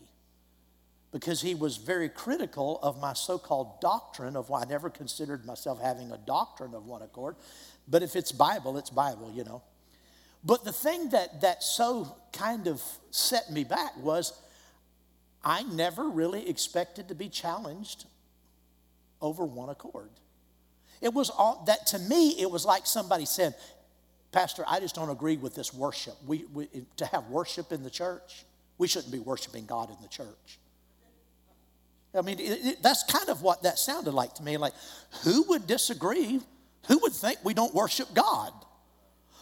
because 1.11 1.43
he 1.43 1.57
was 1.57 1.77
very 1.77 2.09
critical 2.09 2.79
of 2.85 3.01
my 3.01 3.15
so 3.15 3.37
called 3.37 3.81
doctrine 3.81 4.37
of 4.37 4.49
why 4.49 4.63
I 4.63 4.65
never 4.67 4.89
considered 4.89 5.45
myself 5.45 5.83
having 5.83 6.13
a 6.13 6.19
doctrine 6.19 6.73
of 6.73 6.87
one 6.87 7.03
accord. 7.03 7.35
But 7.89 8.05
if 8.05 8.15
it's 8.15 8.31
Bible, 8.31 8.79
it's 8.79 8.91
Bible, 8.91 9.33
you 9.35 9.43
know. 9.43 9.61
But 10.45 10.65
the 10.65 10.71
thing 10.71 11.09
that, 11.09 11.41
that 11.41 11.65
so 11.65 12.15
kind 12.33 12.69
of 12.69 12.81
set 13.11 13.51
me 13.51 13.65
back 13.65 13.97
was 13.97 14.41
I 15.45 15.65
never 15.65 16.09
really 16.09 16.49
expected 16.49 17.09
to 17.09 17.17
be 17.17 17.29
challenged 17.29 18.05
over 19.21 19.45
one 19.45 19.69
accord. 19.69 20.11
It 21.01 21.13
was 21.13 21.29
all 21.29 21.65
that 21.67 21.89
to 21.89 21.99
me, 21.99 22.41
it 22.41 22.49
was 22.49 22.65
like 22.65 22.87
somebody 22.87 23.25
said, 23.25 23.57
Pastor, 24.35 24.65
I 24.67 24.81
just 24.81 24.97
don't 24.97 25.11
agree 25.11 25.37
with 25.37 25.55
this 25.55 25.73
worship. 25.73 26.15
We, 26.27 26.45
we, 26.53 26.69
to 26.97 27.07
have 27.07 27.29
worship 27.29 27.71
in 27.71 27.85
the 27.85 27.91
church, 27.91 28.45
we 28.79 28.89
shouldn't 28.89 29.13
be 29.13 29.21
worshiping 29.21 29.65
God 29.65 29.91
in 29.91 29.97
the 30.03 30.09
church. 30.09 30.59
I 32.13 32.21
mean, 32.21 32.41
it, 32.41 32.67
it, 32.67 32.83
that's 32.83 33.05
kind 33.05 33.29
of 33.29 33.43
what 33.43 33.63
that 33.63 33.79
sounded 33.79 34.13
like 34.13 34.35
to 34.35 34.43
me. 34.43 34.57
Like, 34.57 34.73
who 35.23 35.45
would 35.51 35.69
disagree? 35.69 36.41
Who 36.89 36.99
would 36.99 37.13
think 37.13 37.39
we 37.45 37.55
don't 37.55 37.73
worship 37.73 38.13
God? 38.13 38.53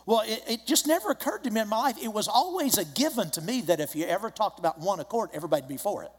Well, 0.04 0.24
it, 0.26 0.42
it, 0.46 0.66
just 0.66 0.86
never 0.86 1.10
occurred 1.10 1.44
to 1.44 1.50
me 1.50 1.62
in 1.62 1.68
my 1.68 1.78
life. 1.78 1.96
It 2.02 2.12
was 2.12 2.28
always 2.28 2.76
a 2.76 2.84
given 2.84 3.30
to 3.30 3.40
me 3.40 3.62
that 3.62 3.80
if 3.80 3.96
you 3.96 4.04
ever 4.04 4.28
talked 4.28 4.58
about 4.58 4.78
one 4.78 5.00
accord, 5.00 5.30
everybody'd 5.32 5.68
be 5.68 5.78
for 5.78 6.02
it, 6.02 6.10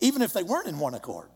even 0.00 0.20
if 0.20 0.32
they 0.32 0.42
weren't 0.42 0.66
in 0.66 0.80
one 0.80 0.94
accord. 0.94 1.28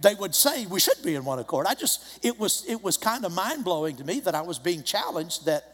They 0.00 0.14
would 0.14 0.34
say 0.34 0.66
we 0.66 0.80
should 0.80 1.02
be 1.02 1.14
in 1.14 1.24
one 1.24 1.38
accord. 1.38 1.66
I 1.66 1.74
just, 1.74 2.24
it 2.24 2.38
was, 2.38 2.64
it 2.68 2.82
was 2.82 2.96
kind 2.96 3.24
of 3.24 3.32
mind 3.32 3.64
blowing 3.64 3.96
to 3.96 4.04
me 4.04 4.20
that 4.20 4.34
I 4.34 4.42
was 4.42 4.58
being 4.58 4.82
challenged 4.82 5.46
that 5.46 5.64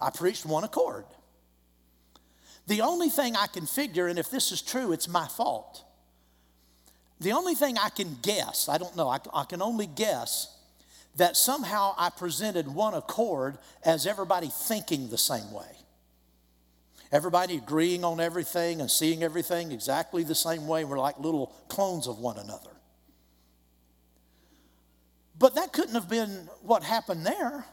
I 0.00 0.10
preached 0.10 0.46
one 0.46 0.64
accord. 0.64 1.04
The 2.66 2.80
only 2.80 3.08
thing 3.08 3.36
I 3.36 3.46
can 3.46 3.66
figure, 3.66 4.06
and 4.06 4.18
if 4.18 4.30
this 4.30 4.52
is 4.52 4.62
true, 4.62 4.92
it's 4.92 5.08
my 5.08 5.26
fault. 5.26 5.84
The 7.20 7.32
only 7.32 7.54
thing 7.54 7.76
I 7.78 7.90
can 7.90 8.16
guess, 8.22 8.68
I 8.68 8.78
don't 8.78 8.96
know, 8.96 9.08
I, 9.08 9.18
I 9.34 9.44
can 9.44 9.60
only 9.60 9.86
guess 9.86 10.56
that 11.16 11.36
somehow 11.36 11.94
I 11.98 12.10
presented 12.10 12.66
one 12.66 12.94
accord 12.94 13.58
as 13.84 14.06
everybody 14.06 14.48
thinking 14.50 15.10
the 15.10 15.18
same 15.18 15.52
way. 15.52 15.66
Everybody 17.12 17.56
agreeing 17.56 18.04
on 18.04 18.20
everything 18.20 18.80
and 18.80 18.90
seeing 18.90 19.22
everything 19.22 19.72
exactly 19.72 20.22
the 20.22 20.34
same 20.34 20.68
way. 20.68 20.84
We're 20.84 20.98
like 20.98 21.18
little 21.18 21.48
clones 21.68 22.06
of 22.06 22.20
one 22.20 22.38
another. 22.38 22.69
But 25.40 25.54
that 25.54 25.72
couldn't 25.72 25.94
have 25.94 26.08
been 26.08 26.48
what 26.62 26.84
happened 26.84 27.26
there 27.26 27.64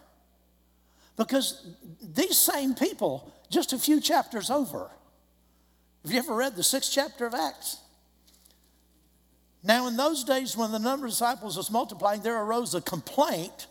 because 1.18 1.68
these 2.02 2.38
same 2.38 2.74
people, 2.74 3.32
just 3.52 3.74
a 3.74 3.78
few 3.78 4.00
chapters 4.00 4.50
over, 4.50 4.90
have 6.04 6.12
you 6.14 6.18
ever 6.18 6.34
read 6.34 6.56
the 6.56 6.64
sixth 6.64 6.92
chapter 6.94 7.26
of 7.26 7.34
Acts? 7.34 7.78
Now, 9.64 9.88
in 9.88 9.98
those 9.98 10.24
days 10.24 10.56
when 10.56 10.72
the 10.72 10.80
number 10.80 11.08
of 11.08 11.12
disciples 11.12 11.58
was 11.58 11.70
multiplying, 11.70 12.22
there 12.22 12.42
arose 12.42 12.74
a 12.74 12.80
complaint 12.80 13.68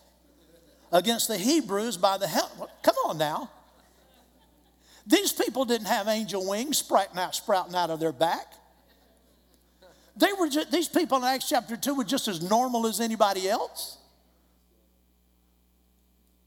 against 0.93 1.27
the 1.27 1.39
Hebrews 1.39 1.97
by 1.97 2.19
the 2.19 2.29
help. 2.29 2.69
Come 2.83 2.97
on 3.07 3.17
now. 3.17 3.51
These 5.07 5.33
people 5.33 5.65
didn't 5.65 5.87
have 5.87 6.07
angel 6.07 6.47
wings 6.47 6.77
sprouting 6.77 7.19
out, 7.19 7.35
sprouting 7.35 7.75
out 7.75 7.89
of 7.89 7.99
their 7.99 8.13
back. 8.13 8.53
They 10.17 10.33
were 10.39 10.49
just, 10.49 10.71
these 10.73 10.89
people 10.89 11.19
in 11.19 11.25
Acts 11.25 11.49
chapter 11.49 11.77
2 11.77 11.95
were 11.95 12.05
just 12.05 12.27
as 12.27 12.43
normal 12.43 12.87
as 12.87 13.01
anybody 13.01 13.49
else. 13.49 13.99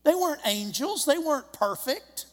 They 0.04 0.16
weren't 0.16 0.42
angels, 0.46 1.06
they 1.06 1.18
weren't 1.18 1.52
perfect. 1.54 2.26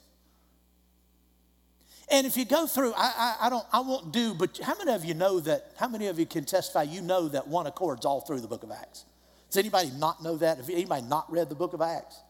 And 2.08 2.26
if 2.26 2.36
you 2.36 2.44
go 2.44 2.66
through, 2.66 2.92
I, 2.94 3.12
I, 3.16 3.46
I, 3.46 3.50
don't, 3.50 3.66
I 3.72 3.80
won't 3.80 4.12
do, 4.12 4.32
but 4.32 4.60
how 4.62 4.76
many 4.78 4.92
of 4.92 5.04
you 5.04 5.14
know 5.14 5.40
that, 5.40 5.72
how 5.76 5.88
many 5.88 6.06
of 6.06 6.18
you 6.18 6.24
can 6.24 6.44
testify 6.44 6.84
you 6.84 7.02
know 7.02 7.28
that 7.28 7.48
one 7.48 7.66
accord's 7.66 8.06
all 8.06 8.20
through 8.20 8.40
the 8.40 8.48
book 8.48 8.62
of 8.62 8.70
Acts? 8.70 9.04
Does 9.50 9.58
anybody 9.58 9.90
not 9.98 10.22
know 10.22 10.36
that? 10.36 10.58
Have 10.58 10.70
anybody 10.70 11.02
not 11.02 11.30
read 11.30 11.48
the 11.48 11.54
book 11.54 11.72
of 11.72 11.82
Acts? 11.82 12.20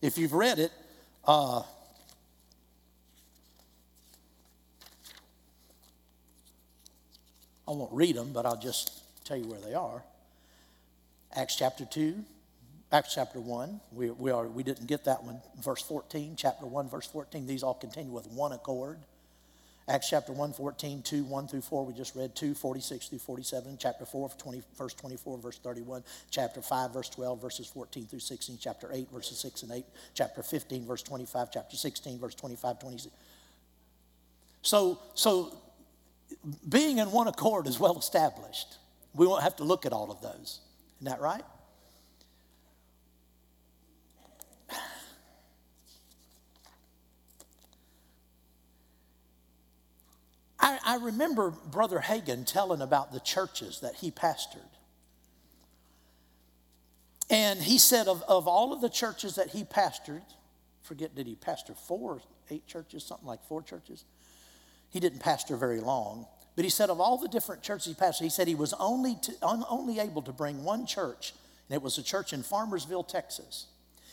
If 0.00 0.16
you've 0.16 0.32
read 0.32 0.58
it, 0.58 0.72
uh, 1.24 1.62
I 7.70 7.72
won't 7.72 7.92
read 7.92 8.16
them, 8.16 8.32
but 8.32 8.46
I'll 8.46 8.60
just 8.60 8.92
tell 9.24 9.36
you 9.36 9.44
where 9.44 9.60
they 9.60 9.74
are. 9.74 10.02
Acts 11.36 11.54
chapter 11.54 11.84
2, 11.84 12.16
Acts 12.90 13.14
chapter 13.14 13.38
1, 13.38 13.80
we, 13.92 14.10
we, 14.10 14.32
are, 14.32 14.48
we 14.48 14.64
didn't 14.64 14.88
get 14.88 15.04
that 15.04 15.22
one. 15.22 15.40
Verse 15.62 15.80
14, 15.82 16.34
chapter 16.36 16.66
1, 16.66 16.88
verse 16.88 17.06
14, 17.06 17.46
these 17.46 17.62
all 17.62 17.74
continue 17.74 18.10
with 18.10 18.26
one 18.26 18.50
accord. 18.50 18.98
Acts 19.86 20.10
chapter 20.10 20.32
1, 20.32 20.52
14, 20.54 21.02
2, 21.02 21.22
1 21.22 21.46
through 21.46 21.60
4, 21.60 21.86
we 21.86 21.94
just 21.94 22.16
read 22.16 22.34
2, 22.34 22.54
46 22.54 23.08
through 23.08 23.18
47, 23.18 23.76
chapter 23.78 24.04
4, 24.04 24.30
20, 24.36 24.62
verse 24.76 24.94
24, 24.94 25.38
verse 25.38 25.58
31, 25.58 26.02
chapter 26.30 26.60
5, 26.60 26.92
verse 26.92 27.08
12, 27.08 27.40
verses 27.40 27.68
14 27.68 28.06
through 28.06 28.18
16, 28.18 28.58
chapter 28.60 28.90
8, 28.92 29.08
verses 29.12 29.38
6 29.38 29.62
and 29.62 29.72
8, 29.72 29.84
chapter 30.14 30.42
15, 30.42 30.86
verse 30.86 31.04
25, 31.04 31.52
chapter 31.52 31.76
16, 31.76 32.18
verse 32.18 32.34
25, 32.34 32.80
26. 32.80 33.14
So, 34.62 34.98
so 35.14 35.56
being 36.68 36.98
in 36.98 37.10
one 37.10 37.28
accord 37.28 37.66
is 37.66 37.78
well 37.78 37.98
established. 37.98 38.76
We 39.14 39.26
won't 39.26 39.42
have 39.42 39.56
to 39.56 39.64
look 39.64 39.86
at 39.86 39.92
all 39.92 40.10
of 40.10 40.20
those. 40.20 40.60
Isn't 41.00 41.10
that 41.10 41.20
right? 41.20 41.42
I, 50.60 50.78
I 50.84 50.96
remember 50.96 51.50
Brother 51.50 51.98
Hagin 51.98 52.46
telling 52.46 52.80
about 52.80 53.12
the 53.12 53.20
churches 53.20 53.80
that 53.80 53.96
he 53.96 54.10
pastored. 54.10 54.60
And 57.30 57.60
he 57.62 57.78
said 57.78 58.08
of, 58.08 58.22
of 58.26 58.48
all 58.48 58.72
of 58.72 58.80
the 58.80 58.88
churches 58.88 59.36
that 59.36 59.50
he 59.50 59.62
pastored, 59.62 60.24
forget, 60.82 61.14
did 61.14 61.28
he 61.28 61.36
pastor 61.36 61.74
four, 61.74 62.20
eight 62.50 62.66
churches, 62.66 63.04
something 63.04 63.26
like 63.26 63.44
four 63.44 63.62
churches? 63.62 64.04
He 64.90 65.00
didn't 65.00 65.20
pastor 65.20 65.56
very 65.56 65.80
long. 65.80 66.26
But 66.56 66.64
he 66.64 66.70
said 66.70 66.90
of 66.90 67.00
all 67.00 67.16
the 67.16 67.28
different 67.28 67.62
churches 67.62 67.86
he 67.86 67.94
pastored, 67.94 68.24
he 68.24 68.28
said 68.28 68.48
he 68.48 68.54
was 68.54 68.74
only, 68.74 69.16
to, 69.22 69.32
only 69.42 69.98
able 69.98 70.22
to 70.22 70.32
bring 70.32 70.64
one 70.64 70.84
church, 70.84 71.32
and 71.68 71.76
it 71.76 71.82
was 71.82 71.96
a 71.96 72.02
church 72.02 72.32
in 72.32 72.42
Farmersville, 72.42 73.06
Texas. 73.06 73.66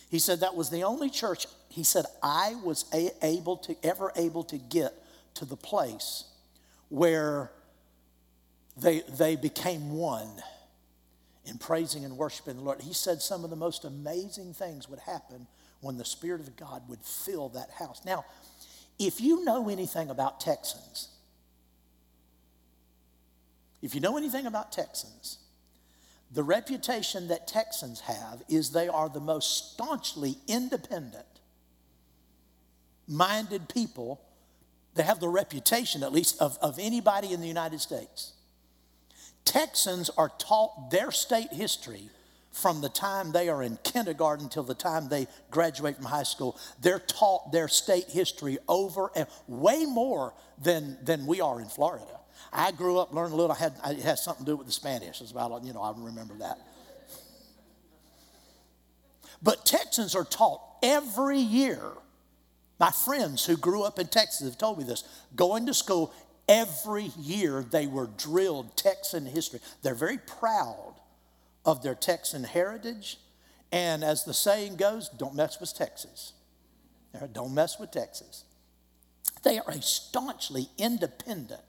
He 0.09 0.19
said 0.19 0.39
that 0.39 0.55
was 0.55 0.69
the 0.69 0.83
only 0.83 1.09
church, 1.09 1.47
he 1.67 1.83
said, 1.83 2.05
I 2.23 2.55
was 2.63 2.85
a, 2.93 3.11
able 3.21 3.57
to, 3.57 3.75
ever 3.83 4.11
able 4.15 4.43
to 4.45 4.57
get 4.57 4.93
to 5.35 5.45
the 5.45 5.57
place 5.57 6.23
where 6.89 7.51
they, 8.77 9.01
they 9.17 9.35
became 9.35 9.91
one 9.91 10.29
in 11.45 11.57
praising 11.57 12.05
and 12.05 12.17
worshiping 12.17 12.57
the 12.57 12.61
Lord. 12.61 12.81
He 12.81 12.93
said 12.93 13.21
some 13.21 13.43
of 13.43 13.49
the 13.49 13.55
most 13.55 13.83
amazing 13.83 14.53
things 14.53 14.87
would 14.87 14.99
happen 14.99 15.47
when 15.81 15.97
the 15.97 16.05
Spirit 16.05 16.41
of 16.41 16.55
God 16.55 16.87
would 16.87 17.01
fill 17.01 17.49
that 17.49 17.71
house. 17.71 18.01
Now, 18.05 18.25
if 18.99 19.21
you 19.21 19.43
know 19.43 19.69
anything 19.69 20.09
about 20.09 20.39
Texans, 20.39 21.09
if 23.81 23.93
you 23.93 24.01
know 24.01 24.17
anything 24.17 24.45
about 24.45 24.71
Texans, 24.71 25.37
the 26.31 26.43
reputation 26.43 27.27
that 27.29 27.47
Texans 27.47 28.01
have 28.01 28.43
is 28.49 28.71
they 28.71 28.87
are 28.87 29.07
the 29.07 29.19
most 29.19 29.73
staunchly 29.73 30.35
independent 30.47 31.25
minded 33.07 33.69
people 33.69 34.21
they 34.95 35.03
have 35.03 35.19
the 35.19 35.29
reputation, 35.29 36.01
at 36.01 36.11
least, 36.11 36.41
of, 36.41 36.57
of 36.59 36.79
anybody 36.79 37.31
in 37.31 37.39
the 37.39 37.47
United 37.47 37.79
States. 37.79 38.33
Texans 39.45 40.09
are 40.17 40.31
taught 40.39 40.89
their 40.89 41.11
state 41.11 41.53
history 41.53 42.09
from 42.57 42.81
the 42.81 42.89
time 42.89 43.31
they 43.31 43.49
are 43.49 43.61
in 43.61 43.77
kindergarten 43.83 44.49
till 44.49 44.63
the 44.63 44.73
time 44.73 45.09
they 45.09 45.27
graduate 45.51 45.95
from 45.95 46.05
high 46.05 46.23
school. 46.23 46.59
They're 46.81 46.99
taught 46.99 47.51
their 47.51 47.67
state 47.67 48.09
history 48.09 48.57
over 48.67 49.11
and 49.15 49.27
way 49.47 49.85
more 49.85 50.33
than, 50.61 50.97
than 51.03 51.27
we 51.27 51.39
are 51.39 51.61
in 51.61 51.67
Florida. 51.67 52.19
I 52.51 52.71
grew 52.71 52.99
up 52.99 53.13
learning 53.13 53.33
a 53.33 53.35
little, 53.35 53.51
I 53.51 53.59
had, 53.59 53.73
it 53.91 53.99
has 53.99 54.23
something 54.23 54.45
to 54.45 54.51
do 54.51 54.55
with 54.55 54.67
the 54.67 54.73
Spanish. 54.73 55.21
It's 55.21 55.31
about, 55.31 55.63
you 55.63 55.73
know, 55.73 55.81
I 55.81 55.93
remember 55.95 56.35
that. 56.35 56.57
But 59.41 59.65
Texans 59.65 60.15
are 60.15 60.25
taught 60.25 60.61
every 60.81 61.39
year 61.39 61.81
my 62.79 62.91
friends 62.91 63.45
who 63.45 63.57
grew 63.57 63.83
up 63.83 63.97
in 63.99 64.07
Texas 64.07 64.47
have 64.47 64.57
told 64.57 64.77
me 64.77 64.83
this. 64.83 65.03
Going 65.35 65.65
to 65.65 65.73
school, 65.73 66.13
every 66.47 67.11
year 67.19 67.63
they 67.63 67.87
were 67.87 68.07
drilled 68.17 68.75
Texan 68.77 69.25
history. 69.25 69.59
They're 69.81 69.95
very 69.95 70.17
proud 70.19 70.95
of 71.67 71.83
their 71.83 71.93
Texan 71.93 72.45
heritage. 72.45 73.19
And 73.71 74.03
as 74.03 74.23
the 74.23 74.33
saying 74.33 74.77
goes, 74.77 75.09
don't 75.09 75.35
mess 75.35 75.59
with 75.59 75.75
Texas. 75.75 76.33
Don't 77.33 77.53
mess 77.53 77.77
with 77.77 77.91
Texas. 77.91 78.45
They 79.43 79.59
are 79.59 79.69
a 79.69 79.81
staunchly 79.81 80.69
independent, 80.77 81.61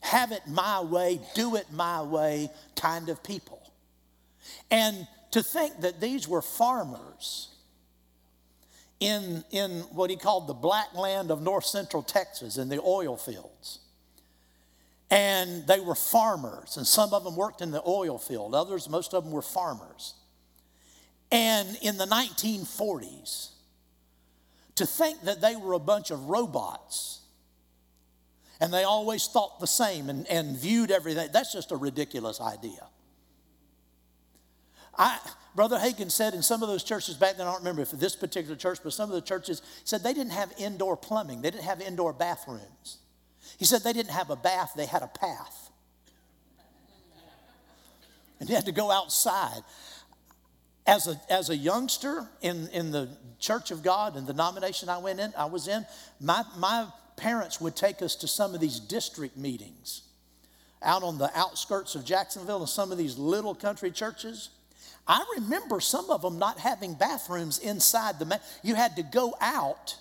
have 0.00 0.32
it 0.32 0.42
my 0.46 0.80
way, 0.80 1.20
do 1.34 1.56
it 1.56 1.66
my 1.72 2.02
way 2.02 2.50
kind 2.76 3.08
of 3.08 3.22
people. 3.22 3.60
And 4.70 5.06
to 5.32 5.42
think 5.42 5.80
that 5.80 6.00
these 6.00 6.28
were 6.28 6.42
farmers 6.42 7.48
in, 9.00 9.44
in 9.50 9.80
what 9.92 10.08
he 10.08 10.16
called 10.16 10.46
the 10.46 10.54
black 10.54 10.94
land 10.94 11.30
of 11.30 11.42
north 11.42 11.66
central 11.66 12.02
Texas 12.02 12.56
in 12.56 12.68
the 12.68 12.80
oil 12.80 13.16
fields. 13.16 13.80
And 15.10 15.66
they 15.66 15.78
were 15.78 15.94
farmers, 15.94 16.76
and 16.76 16.86
some 16.86 17.14
of 17.14 17.22
them 17.22 17.36
worked 17.36 17.62
in 17.62 17.70
the 17.70 17.82
oil 17.86 18.18
field, 18.18 18.54
others, 18.54 18.88
most 18.88 19.14
of 19.14 19.22
them 19.22 19.32
were 19.32 19.42
farmers. 19.42 20.14
And 21.30 21.76
in 21.82 21.96
the 21.96 22.06
1940s, 22.06 23.50
to 24.76 24.86
think 24.86 25.22
that 25.22 25.40
they 25.40 25.56
were 25.56 25.72
a 25.72 25.78
bunch 25.78 26.10
of 26.10 26.28
robots 26.28 27.20
and 28.60 28.72
they 28.72 28.84
always 28.84 29.26
thought 29.26 29.60
the 29.60 29.66
same 29.66 30.08
and, 30.08 30.26
and 30.28 30.56
viewed 30.56 30.90
everything, 30.90 31.28
that's 31.32 31.52
just 31.52 31.72
a 31.72 31.76
ridiculous 31.76 32.40
idea. 32.40 32.86
I, 34.98 35.18
Brother 35.54 35.78
Hagin 35.78 36.10
said 36.10 36.32
in 36.32 36.42
some 36.42 36.62
of 36.62 36.68
those 36.68 36.82
churches 36.82 37.16
back 37.16 37.36
then, 37.36 37.46
I 37.46 37.50
don't 37.50 37.60
remember 37.60 37.82
if 37.82 37.90
this 37.90 38.16
particular 38.16 38.56
church, 38.56 38.78
but 38.82 38.92
some 38.92 39.10
of 39.10 39.14
the 39.14 39.20
churches 39.20 39.60
said 39.84 40.02
they 40.02 40.14
didn't 40.14 40.32
have 40.32 40.52
indoor 40.58 40.96
plumbing, 40.96 41.42
they 41.42 41.50
didn't 41.50 41.64
have 41.64 41.80
indoor 41.82 42.12
bathrooms. 42.12 42.98
He 43.56 43.64
said 43.64 43.82
they 43.82 43.92
didn't 43.92 44.12
have 44.12 44.30
a 44.30 44.36
bath, 44.36 44.72
they 44.76 44.86
had 44.86 45.02
a 45.02 45.06
path. 45.06 45.70
And 48.38 48.48
you 48.48 48.54
had 48.54 48.66
to 48.66 48.72
go 48.72 48.90
outside. 48.90 49.62
As 50.86 51.08
a, 51.08 51.20
as 51.28 51.50
a 51.50 51.56
youngster 51.56 52.28
in, 52.42 52.68
in 52.68 52.92
the 52.92 53.08
Church 53.40 53.70
of 53.70 53.82
God 53.82 54.16
and 54.16 54.26
the 54.26 54.32
denomination 54.32 54.88
I 54.88 54.98
went 54.98 55.18
in, 55.18 55.32
I 55.36 55.46
was 55.46 55.66
in, 55.66 55.84
my, 56.20 56.44
my 56.58 56.86
parents 57.16 57.60
would 57.60 57.74
take 57.74 58.02
us 58.02 58.14
to 58.16 58.28
some 58.28 58.54
of 58.54 58.60
these 58.60 58.78
district 58.78 59.36
meetings 59.36 60.02
out 60.82 61.02
on 61.02 61.18
the 61.18 61.30
outskirts 61.36 61.94
of 61.94 62.04
Jacksonville 62.04 62.60
and 62.60 62.68
some 62.68 62.92
of 62.92 62.98
these 62.98 63.18
little 63.18 63.54
country 63.54 63.90
churches. 63.90 64.50
I 65.08 65.24
remember 65.36 65.80
some 65.80 66.10
of 66.10 66.22
them 66.22 66.38
not 66.38 66.58
having 66.58 66.94
bathrooms 66.94 67.58
inside 67.58 68.18
the. 68.18 68.26
Ma- 68.26 68.38
you 68.62 68.74
had 68.74 68.96
to 68.96 69.02
go 69.02 69.34
out 69.40 69.96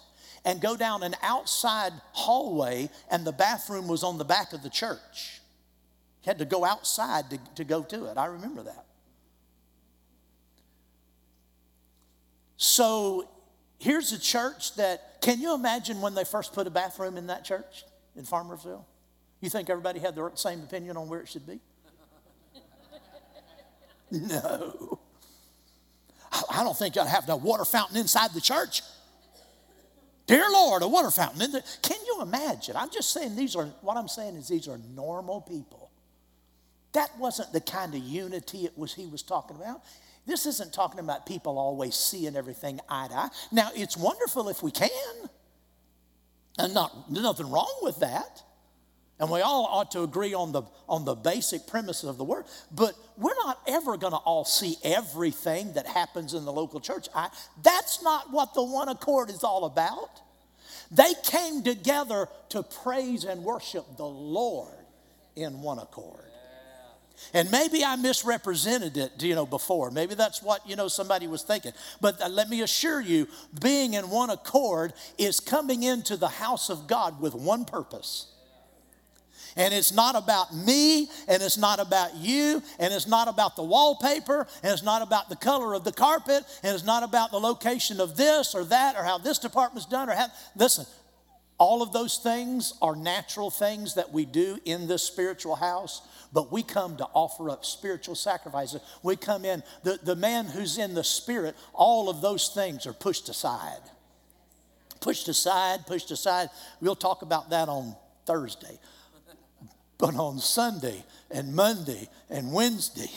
and 0.46 0.62
go 0.62 0.78
down 0.78 1.04
an 1.04 1.16
outside 1.24 1.92
hallway, 2.14 2.90
and 3.10 3.26
the 3.26 3.32
bathroom 3.32 3.88
was 3.88 4.04
on 4.04 4.18
the 4.18 4.24
back 4.24 4.54
of 4.54 4.62
the 4.62 4.70
church. 4.70 5.42
You 6.24 6.30
had 6.30 6.40
to 6.40 6.46
go 6.46 6.64
outside 6.64 7.30
to, 7.32 7.40
to 7.56 7.64
go 7.64 7.84
to 7.84 8.06
it. 8.06 8.18
I 8.18 8.28
remember 8.28 8.64
that. 8.64 8.86
So 12.58 13.28
here's 13.80 14.12
a 14.12 14.20
church 14.20 14.76
that, 14.76 15.22
can 15.22 15.42
you 15.42 15.54
imagine 15.54 16.00
when 16.00 16.14
they 16.14 16.24
first 16.24 16.54
put 16.54 16.68
a 16.68 16.70
bathroom 16.70 17.18
in 17.18 17.28
that 17.28 17.44
church 17.44 17.84
in 18.16 18.24
Farmersville? 18.24 18.86
You 19.42 19.50
think 19.50 19.70
everybody 19.70 20.00
had 20.00 20.16
the 20.16 20.32
same 20.36 20.62
opinion 20.62 20.96
on 20.96 21.10
where 21.10 21.20
it 21.20 21.28
should 21.28 21.46
be? 21.46 21.60
No. 24.12 25.00
I 26.50 26.64
don't 26.64 26.78
think 26.78 26.96
y'all 26.96 27.06
have 27.06 27.28
no 27.28 27.38
water 27.38 27.66
fountain 27.66 27.98
inside 27.98 28.32
the 28.34 28.40
church. 28.40 28.82
Dear 30.28 30.46
Lord, 30.52 30.82
a 30.82 30.88
water 30.88 31.12
fountain. 31.12 31.62
Can 31.82 31.98
you 32.06 32.22
imagine? 32.22 32.76
I'm 32.76 32.90
just 32.90 33.12
saying 33.12 33.36
these 33.36 33.56
are, 33.56 33.66
what 33.82 33.96
I'm 33.98 34.08
saying 34.08 34.36
is 34.36 34.48
these 34.48 34.68
are 34.68 34.80
normal 34.96 35.42
people. 35.42 35.92
That 36.94 37.12
wasn't 37.20 37.54
the 37.54 37.62
kind 37.62 37.94
of 37.94 38.02
unity 38.02 38.66
it 38.66 38.78
was 38.78 38.94
he 38.94 39.06
was 39.06 39.22
talking 39.22 39.56
about. 39.56 39.84
This 40.26 40.46
isn't 40.46 40.74
talking 40.74 41.00
about 41.00 41.26
people 41.26 41.60
always 41.60 41.96
seeing 41.96 42.36
everything 42.36 42.80
eye 42.90 43.08
to 43.10 43.14
eye. 43.16 43.30
Now, 43.52 43.70
it's 43.76 43.96
wonderful 43.96 44.50
if 44.50 44.64
we 44.64 44.72
can. 44.72 44.90
And 46.58 46.74
not, 46.74 47.12
there's 47.12 47.24
nothing 47.24 47.52
wrong 47.52 47.80
with 47.82 48.00
that. 48.00 48.42
And 49.20 49.32
we 49.32 49.40
all 49.42 49.66
ought 49.66 49.92
to 49.92 50.04
agree 50.04 50.34
on 50.34 50.52
the, 50.52 50.64
on 50.90 51.06
the 51.06 51.16
basic 51.16 51.68
premises 51.68 52.04
of 52.10 52.18
the 52.18 52.26
word. 52.26 52.46
But 52.72 52.96
we're 53.18 53.36
not 53.46 53.62
ever 53.66 53.96
going 53.96 54.12
to 54.12 54.18
all 54.18 54.44
see 54.44 54.76
everything 54.84 55.74
that 55.74 55.88
happens 55.88 56.34
in 56.34 56.44
the 56.44 56.52
local 56.52 56.82
church. 56.82 57.08
I, 57.16 57.30
that's 57.64 58.04
not 58.04 58.32
what 58.32 58.54
the 58.54 58.64
one 58.64 58.90
accord 58.90 59.30
is 59.30 59.44
all 59.44 59.66
about. 59.66 60.22
They 60.92 61.14
came 61.24 61.64
together 61.64 62.28
to 62.50 62.64
praise 62.64 63.24
and 63.24 63.44
worship 63.44 63.86
the 63.96 64.06
Lord 64.06 64.74
in 65.36 65.62
one 65.62 65.80
accord. 65.80 66.20
And 67.34 67.50
maybe 67.50 67.86
I 67.86 67.96
misrepresented 67.96 68.98
it, 68.98 69.24
you 69.24 69.36
know, 69.36 69.46
before. 69.46 69.90
Maybe 69.90 70.16
that's 70.16 70.44
what, 70.44 70.68
you 70.68 70.76
know, 70.76 70.90
somebody 70.90 71.28
was 71.28 71.44
thinking. 71.44 71.72
But 72.02 72.22
uh, 72.22 72.28
let 72.28 72.50
me 72.50 72.62
assure 72.62 73.00
you, 73.00 73.30
being 73.62 73.94
in 73.94 74.10
one 74.10 74.30
accord 74.30 74.92
is 75.18 75.40
coming 75.40 75.84
into 75.84 76.18
the 76.18 76.28
house 76.28 76.70
of 76.70 76.88
God 76.88 77.22
with 77.22 77.34
one 77.34 77.64
purpose 77.64 78.35
and 79.56 79.74
it's 79.74 79.94
not 79.94 80.16
about 80.16 80.54
me, 80.54 81.10
and 81.28 81.42
it's 81.42 81.58
not 81.58 81.80
about 81.80 82.16
you, 82.16 82.62
and 82.80 82.94
it's 82.94 83.08
not 83.08 83.28
about 83.28 83.56
the 83.56 83.64
wallpaper, 83.64 84.48
and 84.64 84.74
it's 84.74 84.84
not 84.84 85.02
about 85.02 85.30
the 85.30 85.36
color 85.36 85.74
of 85.74 85.84
the 85.84 85.92
carpet, 85.92 86.44
and 86.64 86.74
it's 86.74 86.84
not 86.84 87.04
about 87.04 87.32
the 87.32 87.40
location 87.40 88.02
of 88.02 88.18
this 88.18 88.54
or 88.54 88.66
that 88.66 88.96
or 88.96 89.04
how 89.04 89.18
this 89.18 89.40
department's 89.40 89.86
done 89.86 90.10
or 90.10 90.14
how. 90.14 90.28
Listen, 90.56 90.86
all 91.58 91.82
of 91.82 91.94
those 91.94 92.18
things 92.18 92.74
are 92.82 92.96
natural 92.96 93.50
things 93.50 93.96
that 93.96 94.12
we 94.12 94.26
do 94.26 94.60
in 94.66 94.88
this 94.88 95.04
spiritual 95.04 95.56
house, 95.56 96.02
but 96.34 96.52
we 96.52 96.62
come 96.62 96.98
to 96.98 97.06
offer 97.14 97.50
up 97.50 97.64
spiritual 97.64 98.16
sacrifices. 98.16 98.82
We 99.04 99.16
come 99.16 99.46
in, 99.46 99.64
the, 99.84 99.98
the 100.04 100.18
man 100.18 100.46
who's 100.46 100.78
in 100.78 100.94
the 100.94 101.04
spirit, 101.04 101.56
all 101.74 102.10
of 102.10 102.20
those 102.20 102.50
things 102.50 102.86
are 102.86 102.94
pushed 102.94 103.30
aside. 103.30 103.80
Pushed 105.00 105.30
aside, 105.30 105.88
pushed 105.88 106.12
aside. 106.12 106.50
We'll 106.82 106.96
talk 106.96 107.22
about 107.22 107.52
that 107.52 107.70
on 107.70 107.96
Thursday. 108.26 108.80
But 109.98 110.16
on 110.16 110.40
Sunday 110.40 111.04
and 111.32 111.56
Monday 111.56 112.10
and 112.30 112.52
Wednesday, 112.52 113.10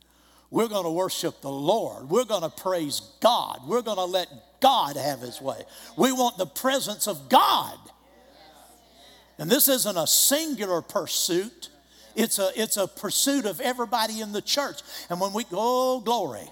we're 0.50 0.68
going 0.68 0.84
to 0.84 0.90
worship 0.90 1.40
the 1.40 1.50
Lord. 1.50 2.10
We're 2.10 2.24
going 2.24 2.42
to 2.42 2.50
praise 2.50 3.00
God. 3.20 3.60
We're 3.66 3.82
going 3.82 3.96
to 3.96 4.04
let 4.04 4.28
God 4.60 4.96
have 4.96 5.20
his 5.20 5.40
way. 5.40 5.62
We 5.96 6.12
want 6.12 6.38
the 6.38 6.46
presence 6.46 7.06
of 7.06 7.28
God. 7.28 7.78
And 9.38 9.50
this 9.50 9.68
isn't 9.68 9.96
a 9.96 10.06
singular 10.06 10.82
pursuit. 10.82 11.70
It's 12.14 12.38
a, 12.38 12.50
it's 12.54 12.76
a 12.76 12.86
pursuit 12.86 13.44
of 13.44 13.60
everybody 13.60 14.20
in 14.20 14.32
the 14.32 14.40
church. 14.40 14.80
And 15.10 15.20
when 15.20 15.32
we 15.32 15.44
go, 15.44 15.56
oh, 15.58 16.00
glory, 16.00 16.48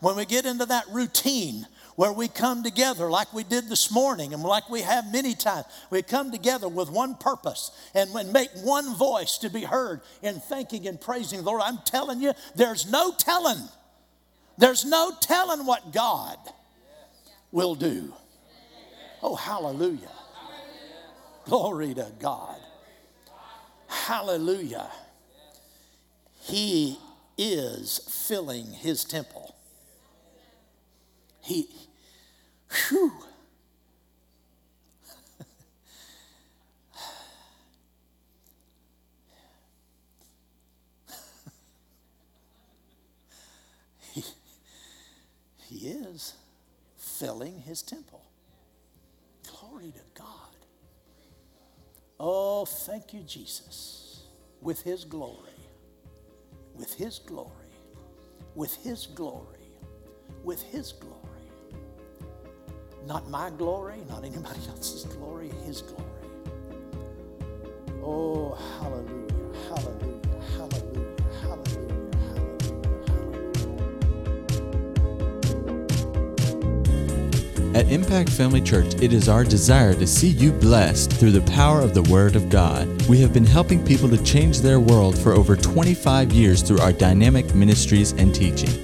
when 0.00 0.16
we 0.16 0.26
get 0.26 0.44
into 0.44 0.66
that 0.66 0.84
routine 0.90 1.66
where 1.96 2.12
we 2.12 2.28
come 2.28 2.62
together 2.62 3.10
like 3.10 3.32
we 3.32 3.44
did 3.44 3.68
this 3.68 3.90
morning 3.90 4.34
and 4.34 4.42
like 4.42 4.68
we 4.68 4.82
have 4.82 5.12
many 5.12 5.34
times. 5.34 5.66
We 5.90 6.02
come 6.02 6.32
together 6.32 6.68
with 6.68 6.90
one 6.90 7.14
purpose 7.14 7.70
and 7.94 8.12
make 8.32 8.50
one 8.62 8.94
voice 8.96 9.38
to 9.38 9.50
be 9.50 9.62
heard 9.62 10.00
in 10.22 10.40
thanking 10.40 10.86
and 10.86 11.00
praising 11.00 11.40
the 11.40 11.44
Lord. 11.44 11.62
I'm 11.64 11.78
telling 11.84 12.20
you, 12.20 12.32
there's 12.54 12.90
no 12.90 13.12
telling. 13.12 13.62
There's 14.58 14.84
no 14.84 15.12
telling 15.20 15.66
what 15.66 15.92
God 15.92 16.38
will 17.50 17.74
do. 17.74 18.12
Oh, 19.22 19.36
hallelujah. 19.36 20.10
Glory 21.44 21.94
to 21.94 22.10
God. 22.20 22.56
Hallelujah. 23.86 24.90
He 26.40 26.98
is 27.38 28.00
filling 28.28 28.66
his 28.66 29.04
temple. 29.04 29.54
He, 31.40 31.68
whew. 32.74 33.12
he, 44.12 44.24
he 45.68 45.88
is 45.88 46.34
filling 46.96 47.60
his 47.60 47.82
temple. 47.82 48.22
Glory 49.48 49.92
to 49.92 50.20
God. 50.22 50.28
Oh, 52.18 52.64
thank 52.64 53.12
you, 53.12 53.20
Jesus, 53.22 54.24
with 54.60 54.82
his 54.82 55.04
glory, 55.04 55.52
with 56.74 56.94
his 56.94 57.18
glory, 57.18 57.50
with 58.54 58.74
his 58.76 59.06
glory, 59.06 59.68
with 60.44 60.62
his 60.62 60.92
glory. 60.92 61.33
Not 63.06 63.28
my 63.28 63.50
glory, 63.50 63.98
not 64.08 64.24
anybody 64.24 64.60
else's 64.68 65.04
glory, 65.04 65.50
His 65.66 65.82
glory. 65.82 66.04
Oh, 68.02 68.54
hallelujah, 68.80 69.34
hallelujah, 69.68 70.20
hallelujah, 70.56 71.16
hallelujah, 71.40 72.10
hallelujah. 72.22 72.58
At 77.74 77.90
Impact 77.90 78.30
Family 78.30 78.60
Church, 78.62 78.94
it 79.02 79.12
is 79.12 79.28
our 79.28 79.44
desire 79.44 79.94
to 79.94 80.06
see 80.06 80.28
you 80.28 80.52
blessed 80.52 81.12
through 81.12 81.32
the 81.32 81.42
power 81.52 81.80
of 81.80 81.92
the 81.92 82.02
Word 82.04 82.36
of 82.36 82.48
God. 82.48 82.88
We 83.08 83.20
have 83.20 83.34
been 83.34 83.44
helping 83.44 83.84
people 83.84 84.08
to 84.08 84.22
change 84.22 84.60
their 84.60 84.80
world 84.80 85.18
for 85.18 85.32
over 85.32 85.56
25 85.56 86.32
years 86.32 86.62
through 86.62 86.78
our 86.78 86.92
dynamic 86.92 87.54
ministries 87.54 88.12
and 88.12 88.34
teaching. 88.34 88.83